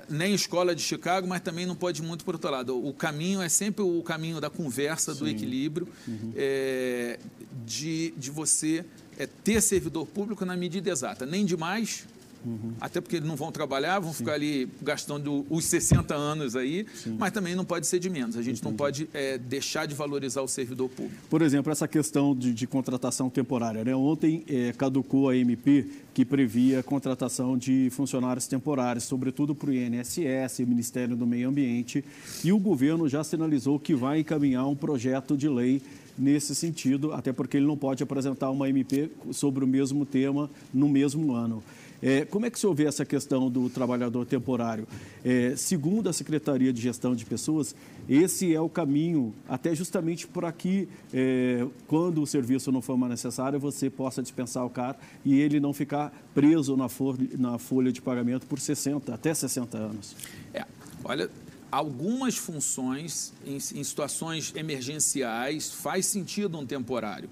nem 0.10 0.34
escola 0.34 0.75
de 0.75 0.82
Chicago, 0.82 1.27
mas 1.27 1.42
também 1.42 1.65
não 1.65 1.75
pode 1.75 2.01
ir 2.01 2.06
muito 2.06 2.25
por 2.25 2.36
outro 2.36 2.50
lado. 2.50 2.86
O 2.86 2.94
caminho 2.94 3.42
é 3.42 3.50
sempre 3.50 3.84
o 3.84 4.01
caminho 4.03 4.42
da 4.42 4.50
conversa, 4.50 5.13
Sim. 5.13 5.20
do 5.20 5.27
equilíbrio, 5.27 5.88
uhum. 6.08 6.34
é, 6.36 7.20
de, 7.65 8.13
de 8.18 8.32
você 8.32 8.86
é, 9.18 9.27
ter 9.27 9.62
servidor 9.62 10.06
público 10.08 10.46
na 10.46 10.58
medida 10.58 10.89
exata. 10.89 11.25
Nem 11.25 11.46
demais, 11.46 12.06
Uhum. 12.46 12.74
Até 12.80 13.00
porque 13.00 13.18
eles 13.18 13.28
não 13.28 13.36
vão 13.36 13.52
trabalhar, 13.52 14.00
vão 14.00 14.12
Sim. 14.12 14.20
ficar 14.20 14.34
ali 14.34 14.68
gastando 14.82 15.46
os 15.50 15.66
60 15.66 16.14
anos 16.14 16.56
aí, 16.56 16.86
Sim. 16.94 17.16
mas 17.18 17.32
também 17.32 17.56
não 17.56 17.66
pode 17.66 17.88
ser 17.88 18.00
de 18.00 18.10
menos. 18.10 18.36
A 18.36 18.42
gente 18.42 18.60
Entendi. 18.60 18.66
não 18.66 18.74
pode 18.76 19.10
é, 19.14 19.38
deixar 19.38 19.86
de 19.86 19.96
valorizar 19.96 20.42
o 20.42 20.48
servidor 20.48 20.90
público. 20.90 21.16
Por 21.30 21.42
exemplo, 21.42 21.72
essa 21.72 21.88
questão 21.88 22.36
de, 22.36 22.54
de 22.54 22.68
contratação 22.68 23.30
temporária. 23.30 23.84
Né? 23.84 23.96
Ontem 23.96 24.44
é, 24.48 24.74
caducou 24.74 25.30
a 25.30 25.36
MP 25.36 25.88
que 26.14 26.24
previa 26.24 26.80
a 26.80 26.84
contratação 26.84 27.58
de 27.58 27.90
funcionários 27.92 28.48
temporários, 28.48 29.06
sobretudo 29.06 29.56
para 29.56 29.70
o 29.70 29.74
INSS, 29.74 30.60
Ministério 30.60 31.16
do 31.16 31.26
Meio 31.26 31.50
Ambiente, 31.50 32.04
e 32.44 32.52
o 32.52 32.60
governo 32.60 33.10
já 33.10 33.24
sinalizou 33.24 33.80
que 33.80 33.96
vai 33.96 34.20
encaminhar 34.20 34.68
um 34.68 34.76
projeto 34.76 35.36
de 35.36 35.50
lei 35.50 35.82
nesse 36.18 36.54
sentido, 36.54 37.14
até 37.14 37.34
porque 37.34 37.58
ele 37.58 37.66
não 37.66 37.78
pode 37.78 38.04
apresentar 38.04 38.52
uma 38.52 38.70
MP 38.70 39.10
sobre 39.32 39.64
o 39.64 39.68
mesmo 39.68 40.06
tema 40.06 40.50
no 40.74 40.88
mesmo 40.88 41.34
ano. 41.34 41.64
É, 42.05 42.25
como 42.25 42.45
é 42.45 42.50
que 42.50 42.57
o 42.57 42.60
senhor 42.60 42.74
vê 42.74 42.83
essa 42.83 43.05
questão 43.05 43.50
do 43.50 43.69
trabalhador 43.69 44.25
temporário? 44.25 44.86
É, 45.24 45.55
segundo 45.55 46.10
a 46.10 46.13
Secretaria 46.13 46.74
de 46.74 46.81
Gestão 46.81 47.15
de 47.15 47.24
Pessoas, 47.24 47.74
esse 48.10 48.53
é 48.53 48.60
o 48.60 48.67
caminho, 48.67 49.33
até 49.48 49.74
justamente 49.74 50.27
por 50.27 50.43
aqui, 50.43 50.89
é, 51.13 51.65
quando 51.88 52.22
o 52.22 52.27
serviço 52.27 52.74
não 52.74 52.81
for 52.81 52.98
mais 52.98 53.12
necessário, 53.12 53.57
você 53.57 53.89
possa 53.89 54.22
dispensar 54.22 54.65
o 54.65 54.69
cara 54.69 54.98
e 55.24 55.39
ele 55.39 55.62
não 55.62 55.72
ficar 55.72 56.13
preso 56.36 56.75
na 56.75 56.89
folha, 56.89 57.29
na 57.38 57.57
folha 57.57 57.89
de 57.89 58.01
pagamento 58.01 58.45
por 58.48 58.60
60, 58.60 59.13
até 59.13 59.33
60 59.33 59.77
anos. 59.77 60.13
É, 60.53 60.65
olha, 61.05 61.29
algumas 61.72 62.36
funções 62.36 63.31
em, 63.45 63.55
em 63.55 63.83
situações 63.83 64.51
emergenciais 64.57 65.72
faz 65.72 66.05
sentido 66.07 66.57
um 66.60 66.65
temporário. 66.65 67.29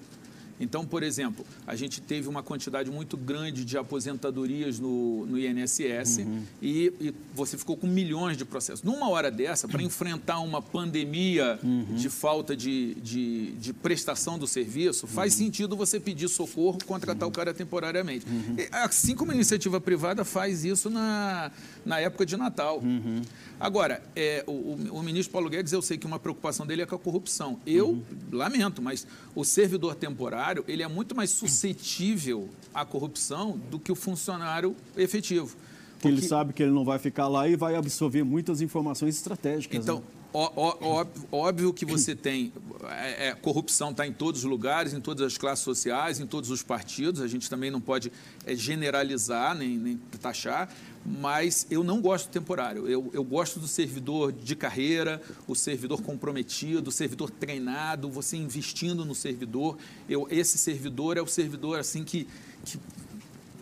Então, 0.61 0.85
por 0.85 1.01
exemplo, 1.01 1.45
a 1.65 1.75
gente 1.75 1.99
teve 1.99 2.29
uma 2.29 2.43
quantidade 2.43 2.91
muito 2.91 3.17
grande 3.17 3.65
de 3.65 3.77
aposentadorias 3.77 4.79
no, 4.79 5.25
no 5.25 5.39
INSS 5.39 6.19
uhum. 6.19 6.43
e, 6.61 6.93
e, 7.01 7.13
você 7.33 7.57
ficou 7.57 7.75
com 7.75 7.87
milhões 7.87 8.37
de 8.37 8.45
processos. 8.45 8.83
Numa 8.83 9.09
hora 9.09 9.31
dessa, 9.31 9.67
para 9.67 9.81
enfrentar 9.81 10.39
uma 10.39 10.61
pandemia 10.61 11.59
uhum. 11.63 11.95
de 11.95 12.09
falta 12.09 12.55
de, 12.55 12.95
de, 12.95 13.53
de, 13.53 13.73
prestação 13.73 14.37
do 14.37 14.45
serviço, 14.45 15.07
faz 15.07 15.33
uhum. 15.33 15.39
sentido 15.39 15.75
você 15.75 15.99
pedir 15.99 16.27
socorro, 16.27 16.77
contratar 16.85 17.27
o 17.27 17.31
cara 17.31 17.53
temporariamente. 17.53 18.25
Uhum. 18.27 18.55
Assim 18.71 19.15
como 19.15 19.31
a 19.31 19.35
iniciativa 19.35 19.81
privada 19.81 20.23
faz 20.23 20.63
isso 20.63 20.89
na, 20.89 21.51
na 21.85 21.99
época 21.99 22.25
de 22.25 22.37
Natal. 22.37 22.79
Uhum. 22.79 23.21
Agora, 23.59 24.01
é, 24.15 24.43
o, 24.47 24.75
o, 24.91 25.03
ministro 25.03 25.31
Paulo 25.31 25.47
Guedes, 25.47 25.71
eu 25.71 25.83
sei 25.83 25.95
que 25.95 26.07
uma 26.07 26.17
preocupação 26.17 26.65
dele 26.65 26.81
é 26.81 26.85
com 26.85 26.95
a 26.95 26.99
corrupção. 26.99 27.59
Eu 27.65 27.89
uhum. 27.89 28.03
lamento, 28.31 28.81
mas 28.81 29.05
o 29.35 29.43
servidor 29.43 29.93
temporário 29.93 30.50
ele 30.67 30.83
é 30.83 30.87
muito 30.87 31.15
mais 31.15 31.29
suscetível 31.29 32.49
à 32.73 32.85
corrupção 32.85 33.57
do 33.69 33.79
que 33.79 33.91
o 33.91 33.95
funcionário 33.95 34.75
efetivo. 34.95 35.55
Porque 35.93 36.07
ele 36.07 36.21
sabe 36.21 36.51
que 36.51 36.63
ele 36.63 36.71
não 36.71 36.83
vai 36.83 36.97
ficar 36.97 37.27
lá 37.27 37.47
e 37.47 37.55
vai 37.55 37.75
absorver 37.75 38.23
muitas 38.23 38.59
informações 38.61 39.15
estratégicas. 39.15 39.83
Então, 39.83 39.97
né? 39.97 40.03
Óbvio, 40.33 41.73
que 41.73 41.85
você 41.85 42.15
tem. 42.15 42.53
É, 42.89 43.27
é, 43.27 43.35
corrupção 43.35 43.91
está 43.91 44.07
em 44.07 44.13
todos 44.13 44.43
os 44.43 44.49
lugares, 44.49 44.93
em 44.93 45.01
todas 45.01 45.25
as 45.25 45.37
classes 45.37 45.63
sociais, 45.63 46.19
em 46.19 46.25
todos 46.25 46.49
os 46.49 46.63
partidos. 46.63 47.21
A 47.21 47.27
gente 47.27 47.49
também 47.49 47.69
não 47.69 47.81
pode 47.81 48.11
é, 48.45 48.55
generalizar 48.55 49.55
nem, 49.55 49.77
nem 49.77 49.97
taxar, 50.21 50.73
mas 51.05 51.67
eu 51.69 51.83
não 51.83 52.01
gosto 52.01 52.27
do 52.27 52.31
temporário. 52.31 52.87
Eu, 52.87 53.09
eu 53.13 53.23
gosto 53.23 53.59
do 53.59 53.67
servidor 53.67 54.31
de 54.31 54.55
carreira, 54.55 55.21
o 55.47 55.55
servidor 55.55 56.01
comprometido, 56.01 56.89
o 56.89 56.91
servidor 56.91 57.29
treinado, 57.29 58.09
você 58.09 58.37
investindo 58.37 59.03
no 59.03 59.13
servidor. 59.13 59.77
Eu, 60.07 60.27
esse 60.31 60.57
servidor 60.57 61.17
é 61.17 61.21
o 61.21 61.27
servidor 61.27 61.79
assim 61.79 62.03
que, 62.03 62.27
que 62.63 62.79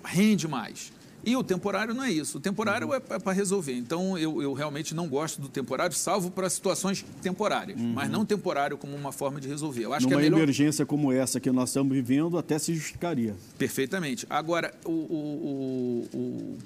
rende 0.03 0.47
mais. 0.47 0.91
E 1.29 1.35
o 1.35 1.43
temporário 1.43 1.93
não 1.93 2.03
é 2.03 2.11
isso. 2.11 2.39
O 2.39 2.41
temporário 2.41 2.87
uhum. 2.87 2.95
é, 2.95 2.97
é 2.97 3.19
para 3.19 3.33
resolver. 3.33 3.73
Então, 3.73 4.17
eu, 4.17 4.41
eu, 4.41 4.51
realmente 4.51 4.95
não 4.95 5.07
gosto 5.07 5.39
do 5.39 5.47
temporário, 5.47 5.95
salvo 5.95 6.31
para 6.31 6.49
situações 6.49 7.05
temporárias, 7.21 7.79
uhum. 7.79 7.93
mas 7.93 8.09
não 8.09 8.25
temporário 8.25 8.75
como 8.79 8.95
uma 8.95 9.11
forma 9.11 9.39
de 9.39 9.47
resolver. 9.47 9.83
Eu 9.83 9.93
acho 9.93 10.07
Numa 10.07 10.15
que 10.15 10.21
é 10.21 10.23
melhor... 10.23 10.41
emergência 10.41 10.87
como 10.87 11.11
essa 11.11 11.39
que 11.39 11.51
nós 11.51 11.69
estamos 11.69 11.93
vivendo, 11.93 12.35
até 12.35 12.57
se 12.57 12.73
justificaria. 12.73 13.35
Perfeitamente. 13.59 14.25
Agora, 14.27 14.73
o, 14.83 14.89
o, 14.91 16.07
o 16.15 16.57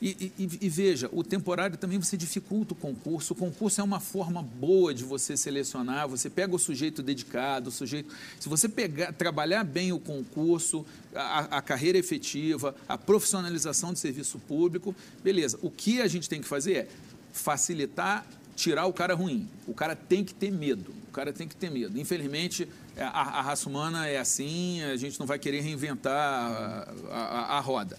e, 0.00 0.32
e, 0.38 0.58
e, 0.62 0.68
veja, 0.68 1.08
o 1.12 1.24
temporário 1.24 1.76
também 1.76 1.98
você 1.98 2.16
dificulta 2.16 2.72
o 2.72 2.76
concurso. 2.76 3.32
O 3.32 3.36
concurso 3.36 3.80
é 3.80 3.84
uma 3.84 3.98
forma 3.98 4.42
boa 4.42 4.94
de 4.94 5.02
você 5.02 5.36
selecionar. 5.36 6.08
Você 6.08 6.30
pega 6.30 6.54
o 6.54 6.58
sujeito 6.58 7.02
dedicado, 7.02 7.68
o 7.68 7.72
sujeito. 7.72 8.14
Se 8.38 8.48
você 8.48 8.68
pegar, 8.68 9.12
trabalhar 9.12 9.64
bem 9.64 9.92
o 9.92 9.98
concurso, 9.98 10.86
a, 11.12 11.58
a 11.58 11.62
carreira 11.62 11.98
efetiva, 11.98 12.76
a 12.88 12.96
profissionalização 12.96 13.92
do 13.92 13.98
serviço 13.98 14.38
público, 14.38 14.94
beleza. 15.22 15.58
O 15.62 15.70
que 15.70 16.00
a 16.00 16.06
gente 16.06 16.28
tem 16.28 16.40
que 16.40 16.46
fazer 16.46 16.74
é 16.74 16.88
facilitar, 17.32 18.24
tirar 18.54 18.86
o 18.86 18.92
cara 18.92 19.14
ruim. 19.14 19.48
O 19.66 19.74
cara 19.74 19.96
tem 19.96 20.24
que 20.24 20.32
ter 20.32 20.52
medo. 20.52 20.94
O 21.08 21.10
cara 21.10 21.32
tem 21.32 21.48
que 21.48 21.56
ter 21.56 21.72
medo. 21.72 21.98
Infelizmente, 21.98 22.68
a, 22.96 23.38
a 23.38 23.42
raça 23.42 23.68
humana 23.68 24.06
é 24.06 24.18
assim. 24.18 24.80
A 24.84 24.96
gente 24.96 25.18
não 25.18 25.26
vai 25.26 25.40
querer 25.40 25.60
reinventar 25.60 26.86
a, 27.10 27.56
a 27.56 27.60
roda. 27.60 27.98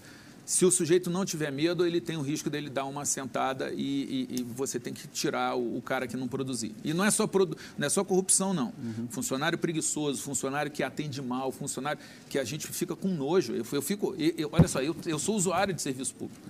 Se 0.49 0.65
o 0.65 0.71
sujeito 0.71 1.11
não 1.11 1.23
tiver 1.23 1.51
medo, 1.51 1.85
ele 1.85 2.01
tem 2.01 2.17
o 2.17 2.21
risco 2.21 2.49
dele 2.49 2.71
dar 2.71 2.85
uma 2.85 3.05
sentada 3.05 3.71
e, 3.71 4.27
e, 4.31 4.39
e 4.39 4.43
você 4.43 4.79
tem 4.79 4.91
que 4.91 5.07
tirar 5.07 5.55
o, 5.55 5.77
o, 5.77 5.79
cara 5.79 6.07
que 6.07 6.17
não 6.17 6.27
produzir. 6.27 6.73
E 6.83 6.91
não 6.91 7.05
é 7.05 7.11
só, 7.11 7.27
produ 7.27 7.55
não 7.77 7.85
é 7.85 7.89
só 7.89 8.03
corrupção, 8.03 8.51
não. 8.51 8.73
Uhum. 8.83 9.07
Funcionário 9.11 9.59
preguiçoso, 9.59 10.23
funcionário 10.23 10.71
que 10.71 10.81
atende 10.81 11.21
mal, 11.21 11.51
funcionário 11.51 12.01
que 12.27 12.39
a 12.39 12.43
gente 12.43 12.65
fica 12.65 12.95
com 12.95 13.09
nojo. 13.09 13.53
Eu, 13.53 13.63
eu 13.71 13.81
fico, 13.83 14.15
eu, 14.17 14.49
olha 14.51 14.67
só, 14.67 14.81
eu, 14.81 14.95
eu 15.05 15.19
sou 15.19 15.35
usuário 15.35 15.71
de 15.71 15.83
serviço 15.83 16.15
público. 16.15 16.41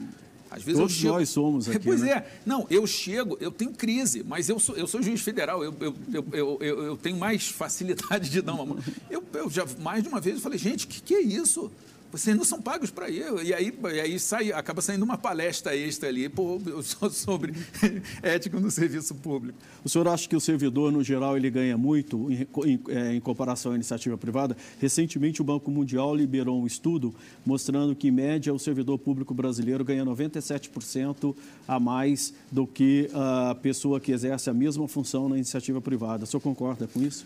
Às 0.49 0.63
vezes 0.63 0.79
Todos 0.79 0.95
chego... 0.95 1.13
nós 1.15 1.27
somos 1.27 1.67
aqui. 1.69 1.79
Pois 1.79 1.99
né? 1.99 2.11
é. 2.11 2.39
Não, 2.45 2.65
eu 2.69 2.87
chego, 2.87 3.37
eu 3.41 3.51
tenho 3.51 3.73
crise, 3.73 4.23
mas 4.23 4.47
eu 4.47 4.61
sou, 4.61 4.77
eu 4.77 4.87
sou 4.87 5.03
juiz 5.03 5.19
federal, 5.19 5.61
eu, 5.61 5.75
eu, 5.81 5.95
eu, 6.31 6.57
eu, 6.61 6.83
eu 6.83 6.95
tenho 6.95 7.17
mais 7.17 7.49
facilidade 7.49 8.29
de 8.29 8.41
dar 8.41 8.53
uma 8.53 8.65
mão. 8.65 8.79
Eu, 9.09 9.21
eu 9.33 9.49
já, 9.49 9.65
mais 9.81 10.03
de 10.03 10.07
uma 10.07 10.21
vez, 10.21 10.37
eu 10.37 10.41
falei, 10.41 10.57
gente, 10.57 10.85
o 10.85 10.87
que, 10.87 11.01
que 11.01 11.15
é 11.15 11.21
isso? 11.21 11.69
Vocês 12.11 12.35
não 12.35 12.43
são 12.43 12.61
pagos 12.61 12.89
para 12.89 13.09
ir. 13.09 13.25
E 13.43 13.53
aí, 13.53 13.73
e 13.93 13.99
aí 13.99 14.19
sai, 14.19 14.51
acaba 14.51 14.81
saindo 14.81 15.03
uma 15.03 15.17
palestra 15.17 15.75
extra 15.75 16.09
ali 16.09 16.27
pô, 16.27 16.59
sobre 17.11 17.53
ética 18.23 18.59
no 18.59 18.71
serviço 18.71 19.13
público. 19.15 19.57
O 19.83 19.89
senhor 19.89 20.07
acha 20.07 20.27
que 20.27 20.35
o 20.35 20.39
servidor, 20.39 20.91
no 20.91 21.03
geral, 21.03 21.37
ele 21.37 21.49
ganha 21.49 21.77
muito 21.77 22.31
em, 22.31 22.47
em, 22.65 22.79
é, 22.89 23.13
em, 23.13 23.19
comparação 23.19 23.73
à 23.73 23.75
iniciativa 23.75 24.17
privada? 24.17 24.57
Recentemente, 24.79 25.41
o 25.41 25.45
Banco 25.45 25.69
Mundial 25.69 26.15
liberou 26.15 26.59
um 26.59 26.65
estudo 26.65 27.13
mostrando 27.45 27.95
que, 27.95 28.07
em 28.07 28.11
média, 28.11 28.53
o 28.53 28.59
servidor 28.59 28.97
público 28.97 29.33
brasileiro 29.33 29.83
ganha 29.85 30.03
97% 30.03 31.35
a 31.67 31.79
mais 31.79 32.33
do 32.51 32.65
que 32.65 33.09
a 33.13 33.55
pessoa 33.55 33.99
que 33.99 34.11
exerce 34.11 34.49
a 34.49 34.53
mesma 34.53 34.87
função 34.87 35.29
na 35.29 35.35
iniciativa 35.35 35.79
privada. 35.79 36.23
O 36.23 36.27
senhor 36.27 36.41
concorda 36.41 36.87
com 36.87 37.01
isso? 37.01 37.25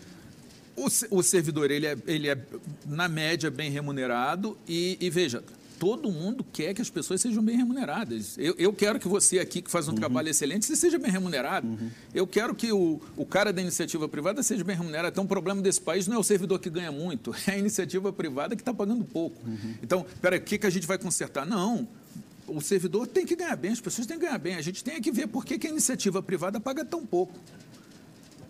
O, 0.76 1.18
o 1.18 1.22
servidor, 1.22 1.70
ele 1.70 1.86
é, 1.86 1.96
ele 2.06 2.28
é, 2.28 2.38
na 2.86 3.08
média, 3.08 3.50
bem 3.50 3.70
remunerado 3.70 4.56
e, 4.66 4.96
e 5.00 5.08
veja, 5.08 5.42
todo 5.78 6.10
mundo 6.10 6.44
quer 6.52 6.74
que 6.74 6.80
as 6.80 6.90
pessoas 6.90 7.20
sejam 7.20 7.42
bem 7.42 7.56
remuneradas. 7.56 8.36
Eu, 8.38 8.54
eu 8.58 8.72
quero 8.72 8.98
que 8.98 9.08
você 9.08 9.38
aqui, 9.38 9.60
que 9.60 9.70
faz 9.70 9.86
um 9.86 9.90
uhum. 9.90 9.96
trabalho 9.96 10.28
excelente, 10.28 10.64
você 10.64 10.76
seja 10.76 10.98
bem 10.98 11.10
remunerado. 11.10 11.66
Uhum. 11.66 11.90
Eu 12.14 12.26
quero 12.26 12.54
que 12.54 12.72
o, 12.72 13.00
o 13.16 13.26
cara 13.26 13.52
da 13.52 13.60
iniciativa 13.60 14.08
privada 14.08 14.42
seja 14.42 14.64
bem 14.64 14.76
remunerado. 14.76 15.12
Então, 15.12 15.24
o 15.24 15.28
problema 15.28 15.60
desse 15.60 15.80
país 15.80 16.06
não 16.06 16.16
é 16.16 16.18
o 16.18 16.22
servidor 16.22 16.58
que 16.58 16.70
ganha 16.70 16.90
muito, 16.90 17.34
é 17.46 17.52
a 17.52 17.58
iniciativa 17.58 18.12
privada 18.12 18.56
que 18.56 18.62
está 18.62 18.72
pagando 18.72 19.04
pouco. 19.04 19.36
Uhum. 19.46 19.74
Então, 19.82 20.06
peraí, 20.20 20.38
o 20.38 20.42
que, 20.42 20.58
que 20.58 20.66
a 20.66 20.70
gente 20.70 20.86
vai 20.86 20.98
consertar? 20.98 21.46
Não, 21.46 21.86
o 22.46 22.60
servidor 22.60 23.06
tem 23.06 23.26
que 23.26 23.36
ganhar 23.36 23.56
bem, 23.56 23.72
as 23.72 23.80
pessoas 23.80 24.06
têm 24.06 24.18
que 24.18 24.24
ganhar 24.24 24.38
bem. 24.38 24.54
A 24.54 24.62
gente 24.62 24.82
tem 24.82 25.00
que 25.00 25.10
ver 25.10 25.26
por 25.26 25.44
que, 25.44 25.58
que 25.58 25.66
a 25.66 25.70
iniciativa 25.70 26.22
privada 26.22 26.60
paga 26.60 26.84
tão 26.84 27.04
pouco. 27.04 27.38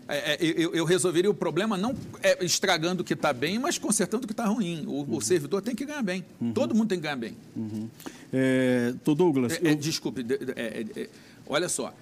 É, 0.07 0.33
é, 0.33 0.37
eu, 0.39 0.75
eu, 0.75 0.85
resolveria 0.85 1.31
o 1.31 1.33
problema 1.33 1.75
não 1.75 1.95
é, 2.21 2.45
estragando 2.45 3.01
o 3.01 3.05
que 3.05 3.13
está 3.13 3.33
bem, 3.33 3.57
mas 3.57 3.79
consertando 3.79 4.25
o 4.25 4.27
que 4.27 4.33
está 4.33 4.45
ruim. 4.45 4.85
O, 4.85 5.01
uhum. 5.01 5.15
o, 5.17 5.21
servidor 5.21 5.63
tem 5.63 5.75
que 5.75 5.83
ganhar 5.83 6.03
bem. 6.03 6.23
Uhum. 6.39 6.53
Todo 6.53 6.75
mundo 6.75 6.89
tem 6.89 6.99
que 6.99 7.03
ganhar 7.03 7.15
bem. 7.15 7.35
Uhum. 7.55 7.89
É, 8.31 8.93
Douglas. 9.03 9.53
É, 9.53 9.69
é, 9.69 9.71
eu... 9.71 9.75
Desculpe, 9.75 10.23
olha 11.47 11.67
só. 11.67 11.93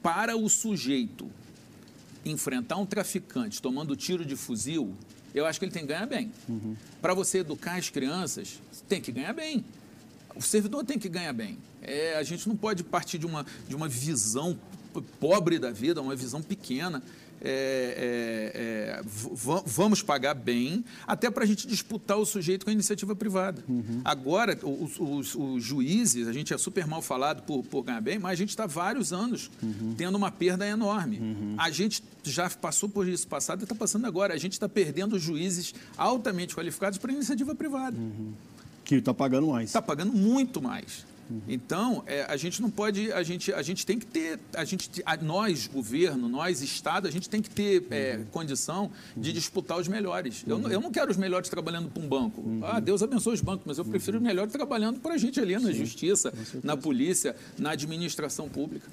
Para 0.00 0.36
o 0.36 0.48
sujeito 0.48 1.28
enfrentar 2.24 2.76
um 2.76 2.86
traficante 2.86 3.60
tomando 3.60 3.96
tiro 3.96 4.24
de 4.24 4.36
fuzil, 4.36 4.94
eu 5.34 5.44
acho 5.44 5.58
que 5.58 5.64
ele 5.64 5.72
tem 5.72 5.82
que 5.82 5.88
ganhar 5.88 6.06
bem. 6.06 6.30
Uhum. 6.48 6.76
Para 7.00 7.14
você 7.14 7.38
educar 7.38 7.76
as 7.76 7.90
crianças, 7.90 8.60
tem 8.88 9.00
que 9.00 9.10
ganhar 9.10 9.32
bem. 9.32 9.64
O 10.36 10.42
servidor 10.42 10.84
tem 10.84 10.98
que 10.98 11.08
ganhar 11.08 11.32
bem. 11.32 11.58
É, 11.82 12.16
a 12.16 12.22
gente 12.22 12.48
não 12.48 12.56
pode 12.56 12.84
partir 12.84 13.18
de 13.18 13.26
uma, 13.26 13.44
de 13.68 13.74
uma 13.74 13.88
visão 13.88 14.56
pobre 15.20 15.58
da 15.58 15.70
vida, 15.70 16.00
uma 16.00 16.16
visão 16.16 16.42
pequena. 16.42 17.02
É, 17.44 18.52
é, 18.54 19.00
é, 19.00 19.02
vamos 19.66 20.00
pagar 20.00 20.32
bem, 20.32 20.84
até 21.04 21.28
para 21.28 21.42
a 21.42 21.46
gente 21.46 21.66
disputar 21.66 22.16
o 22.16 22.24
sujeito 22.24 22.64
com 22.64 22.70
a 22.70 22.72
iniciativa 22.72 23.16
privada. 23.16 23.64
Uhum. 23.68 24.00
Agora, 24.04 24.56
os, 24.62 25.00
os, 25.00 25.34
os, 25.34 25.64
juízes, 25.64 26.28
a 26.28 26.32
gente 26.32 26.54
é 26.54 26.58
super 26.58 26.86
mal 26.86 27.02
falado 27.02 27.42
por, 27.42 27.64
por 27.64 27.82
ganhar 27.82 28.00
bem, 28.00 28.16
mas 28.16 28.32
a 28.32 28.34
gente 28.36 28.50
está 28.50 28.64
vários 28.64 29.12
anos 29.12 29.50
uhum. 29.60 29.92
tendo 29.98 30.14
uma 30.14 30.30
perda 30.30 30.64
enorme. 30.64 31.18
Uhum. 31.18 31.54
A 31.58 31.68
gente 31.68 32.04
já 32.22 32.48
passou 32.48 32.88
por 32.88 33.08
isso 33.08 33.26
passado 33.26 33.62
e 33.62 33.64
está 33.64 33.74
passando 33.74 34.06
agora. 34.06 34.34
A 34.34 34.38
gente 34.38 34.52
está 34.52 34.68
perdendo 34.68 35.18
juízes 35.18 35.74
altamente 35.96 36.54
qualificados 36.54 36.96
para 36.96 37.12
iniciativa 37.12 37.56
privada. 37.56 37.98
Uhum. 37.98 38.32
Que 38.84 38.96
está 38.96 39.12
pagando 39.12 39.48
mais. 39.48 39.70
Está 39.70 39.82
pagando 39.82 40.12
muito 40.12 40.62
mais. 40.62 41.04
Então, 41.48 42.02
é, 42.06 42.24
a 42.28 42.36
gente 42.36 42.60
não 42.60 42.70
pode, 42.70 43.12
a 43.12 43.22
gente, 43.22 43.52
a 43.52 43.62
gente 43.62 43.84
tem 43.84 43.98
que 43.98 44.06
ter, 44.06 44.38
a 44.54 44.64
gente, 44.64 44.90
a, 45.04 45.16
nós, 45.16 45.66
governo, 45.66 46.28
nós, 46.28 46.62
Estado, 46.62 47.08
a 47.08 47.10
gente 47.10 47.28
tem 47.28 47.42
que 47.42 47.50
ter 47.50 47.86
é, 47.90 48.16
uhum. 48.16 48.24
condição 48.26 48.90
de 49.16 49.30
uhum. 49.30 49.34
disputar 49.34 49.78
os 49.78 49.88
melhores. 49.88 50.44
Uhum. 50.46 50.62
Eu, 50.62 50.70
eu 50.72 50.80
não 50.80 50.90
quero 50.90 51.10
os 51.10 51.16
melhores 51.16 51.48
trabalhando 51.48 51.88
para 51.88 52.02
um 52.02 52.08
banco. 52.08 52.40
Uhum. 52.40 52.60
Ah, 52.62 52.80
Deus 52.80 53.02
abençoe 53.02 53.34
os 53.34 53.40
bancos, 53.40 53.64
mas 53.66 53.78
eu 53.78 53.84
prefiro 53.84 54.18
os 54.18 54.22
melhores 54.22 54.52
trabalhando 54.52 55.00
para 55.00 55.14
a 55.14 55.18
gente 55.18 55.40
ali 55.40 55.54
na 55.54 55.72
Sim, 55.72 55.74
justiça, 55.74 56.32
na 56.62 56.76
polícia, 56.76 57.36
na 57.58 57.70
administração 57.70 58.48
pública. 58.48 58.88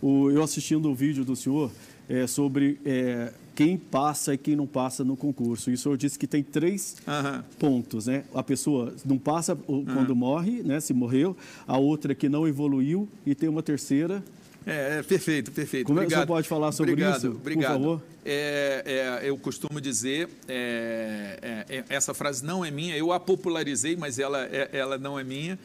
O, 0.00 0.30
eu 0.30 0.42
assistindo 0.42 0.90
o 0.90 0.94
vídeo 0.94 1.24
do 1.24 1.34
senhor 1.34 1.70
é, 2.08 2.26
sobre 2.26 2.78
é, 2.84 3.32
quem 3.54 3.76
passa 3.76 4.34
e 4.34 4.38
quem 4.38 4.56
não 4.56 4.66
passa 4.66 5.04
no 5.04 5.16
concurso. 5.16 5.70
E 5.70 5.74
o 5.74 5.78
senhor 5.78 5.96
disse 5.96 6.18
que 6.18 6.26
tem 6.26 6.42
três 6.42 6.96
uhum. 7.06 7.42
pontos, 7.58 8.06
né? 8.06 8.24
A 8.34 8.42
pessoa 8.42 8.94
não 9.04 9.18
passa 9.18 9.54
quando 9.54 10.10
uhum. 10.10 10.16
morre, 10.16 10.62
né? 10.62 10.80
Se 10.80 10.92
morreu. 10.92 11.36
A 11.66 11.78
outra 11.78 12.14
que 12.14 12.28
não 12.28 12.46
evoluiu. 12.46 13.08
E 13.26 13.34
tem 13.34 13.48
uma 13.48 13.62
terceira... 13.62 14.22
É, 14.64 14.98
é 14.98 15.02
perfeito, 15.02 15.50
perfeito. 15.50 15.86
Como 15.86 15.98
obrigado. 15.98 16.20
é 16.20 16.22
que 16.22 16.26
você 16.28 16.34
pode 16.34 16.48
falar 16.48 16.70
sobre 16.70 16.92
obrigado, 16.92 17.18
isso, 17.18 17.28
obrigado. 17.30 17.72
por 17.72 17.80
favor? 17.80 18.02
É, 18.24 19.20
é, 19.20 19.28
eu 19.28 19.36
costumo 19.36 19.80
dizer, 19.80 20.28
é, 20.46 21.64
é, 21.68 21.76
é, 21.78 21.84
essa 21.88 22.14
frase 22.14 22.44
não 22.44 22.64
é 22.64 22.70
minha, 22.70 22.96
eu 22.96 23.12
a 23.12 23.18
popularizei, 23.18 23.96
mas 23.96 24.18
ela, 24.20 24.38
ela 24.72 24.96
não 24.96 25.18
é 25.18 25.24
minha, 25.24 25.58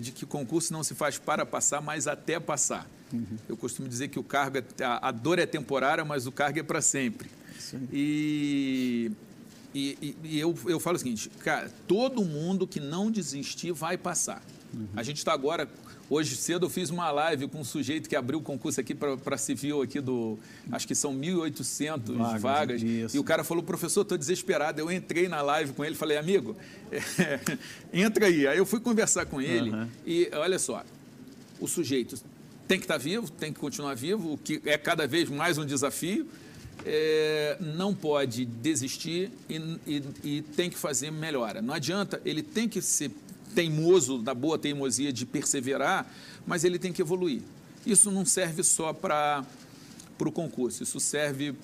de 0.00 0.10
que 0.10 0.26
concurso 0.26 0.72
não 0.72 0.82
se 0.82 0.94
faz 0.94 1.18
para 1.18 1.46
passar, 1.46 1.80
mas 1.80 2.06
até 2.08 2.40
passar. 2.40 2.88
Uhum. 3.14 3.38
Eu 3.48 3.56
costumo 3.56 3.88
dizer 3.88 4.08
que 4.08 4.18
o 4.18 4.24
cargo, 4.24 4.58
é, 4.58 4.84
a, 4.84 5.08
a 5.08 5.10
dor 5.12 5.38
é 5.38 5.46
temporária, 5.46 6.04
mas 6.04 6.26
o 6.26 6.32
cargo 6.32 6.58
é 6.58 6.62
para 6.62 6.82
sempre. 6.82 7.30
E, 7.92 9.10
e, 9.74 10.16
e, 10.24 10.38
eu, 10.38 10.54
eu 10.66 10.80
falo 10.80 10.96
o 10.96 10.98
seguinte, 10.98 11.30
cara, 11.40 11.70
todo 11.86 12.24
mundo 12.24 12.66
que 12.66 12.80
não 12.80 13.10
desistir 13.10 13.72
vai 13.72 13.96
passar. 13.96 14.42
Uhum. 14.72 14.86
A 14.96 15.02
gente 15.02 15.18
está 15.18 15.32
agora, 15.32 15.68
hoje 16.10 16.36
cedo 16.36 16.66
eu 16.66 16.70
fiz 16.70 16.90
uma 16.90 17.10
live 17.10 17.46
com 17.46 17.60
um 17.60 17.64
sujeito 17.64 18.08
que 18.08 18.16
abriu 18.16 18.40
o 18.40 18.42
concurso 18.42 18.80
aqui 18.80 18.94
para 18.94 19.38
civil 19.38 19.82
aqui 19.82 20.00
do, 20.00 20.38
acho 20.72 20.86
que 20.86 20.94
são 20.94 21.14
1.800 21.14 22.16
vagas, 22.16 22.42
vagas 22.42 23.14
e 23.14 23.18
o 23.18 23.24
cara 23.24 23.44
falou, 23.44 23.62
professor, 23.62 24.02
estou 24.02 24.18
desesperado. 24.18 24.80
Eu 24.80 24.90
entrei 24.90 25.28
na 25.28 25.42
live 25.42 25.72
com 25.72 25.84
ele, 25.84 25.94
falei, 25.94 26.16
amigo, 26.16 26.56
é, 26.90 27.40
entra 27.92 28.26
aí. 28.26 28.46
Aí 28.46 28.58
eu 28.58 28.66
fui 28.66 28.80
conversar 28.80 29.26
com 29.26 29.40
ele 29.40 29.70
uhum. 29.70 29.88
e 30.04 30.28
olha 30.32 30.58
só, 30.58 30.84
o 31.60 31.68
sujeito 31.68 32.16
tem 32.66 32.78
que 32.78 32.84
estar 32.84 32.98
vivo, 32.98 33.30
tem 33.30 33.52
que 33.52 33.60
continuar 33.60 33.94
vivo, 33.94 34.34
o 34.34 34.38
que 34.38 34.60
é 34.64 34.78
cada 34.78 35.06
vez 35.06 35.28
mais 35.28 35.58
um 35.58 35.64
desafio. 35.64 36.26
É, 36.86 37.56
não 37.60 37.94
pode 37.94 38.44
desistir 38.44 39.30
e, 39.48 39.56
e, 39.86 40.02
e, 40.22 40.42
tem 40.42 40.68
que 40.68 40.76
fazer 40.76 41.10
melhora. 41.10 41.62
Não 41.62 41.72
adianta, 41.72 42.20
ele 42.24 42.42
tem 42.42 42.68
que 42.68 42.82
ser 42.82 43.10
teimoso, 43.54 44.18
da 44.18 44.34
boa 44.34 44.58
teimosia 44.58 45.12
de 45.12 45.24
perseverar, 45.24 46.12
mas 46.46 46.64
ele 46.64 46.78
tem 46.78 46.92
que 46.92 47.00
evoluir. 47.00 47.40
Isso 47.86 48.10
não 48.10 48.24
serve 48.24 48.62
só 48.62 48.92
para 48.92 49.44
o 50.18 50.32
concurso, 50.32 50.82
isso 50.82 50.98
serve 50.98 51.54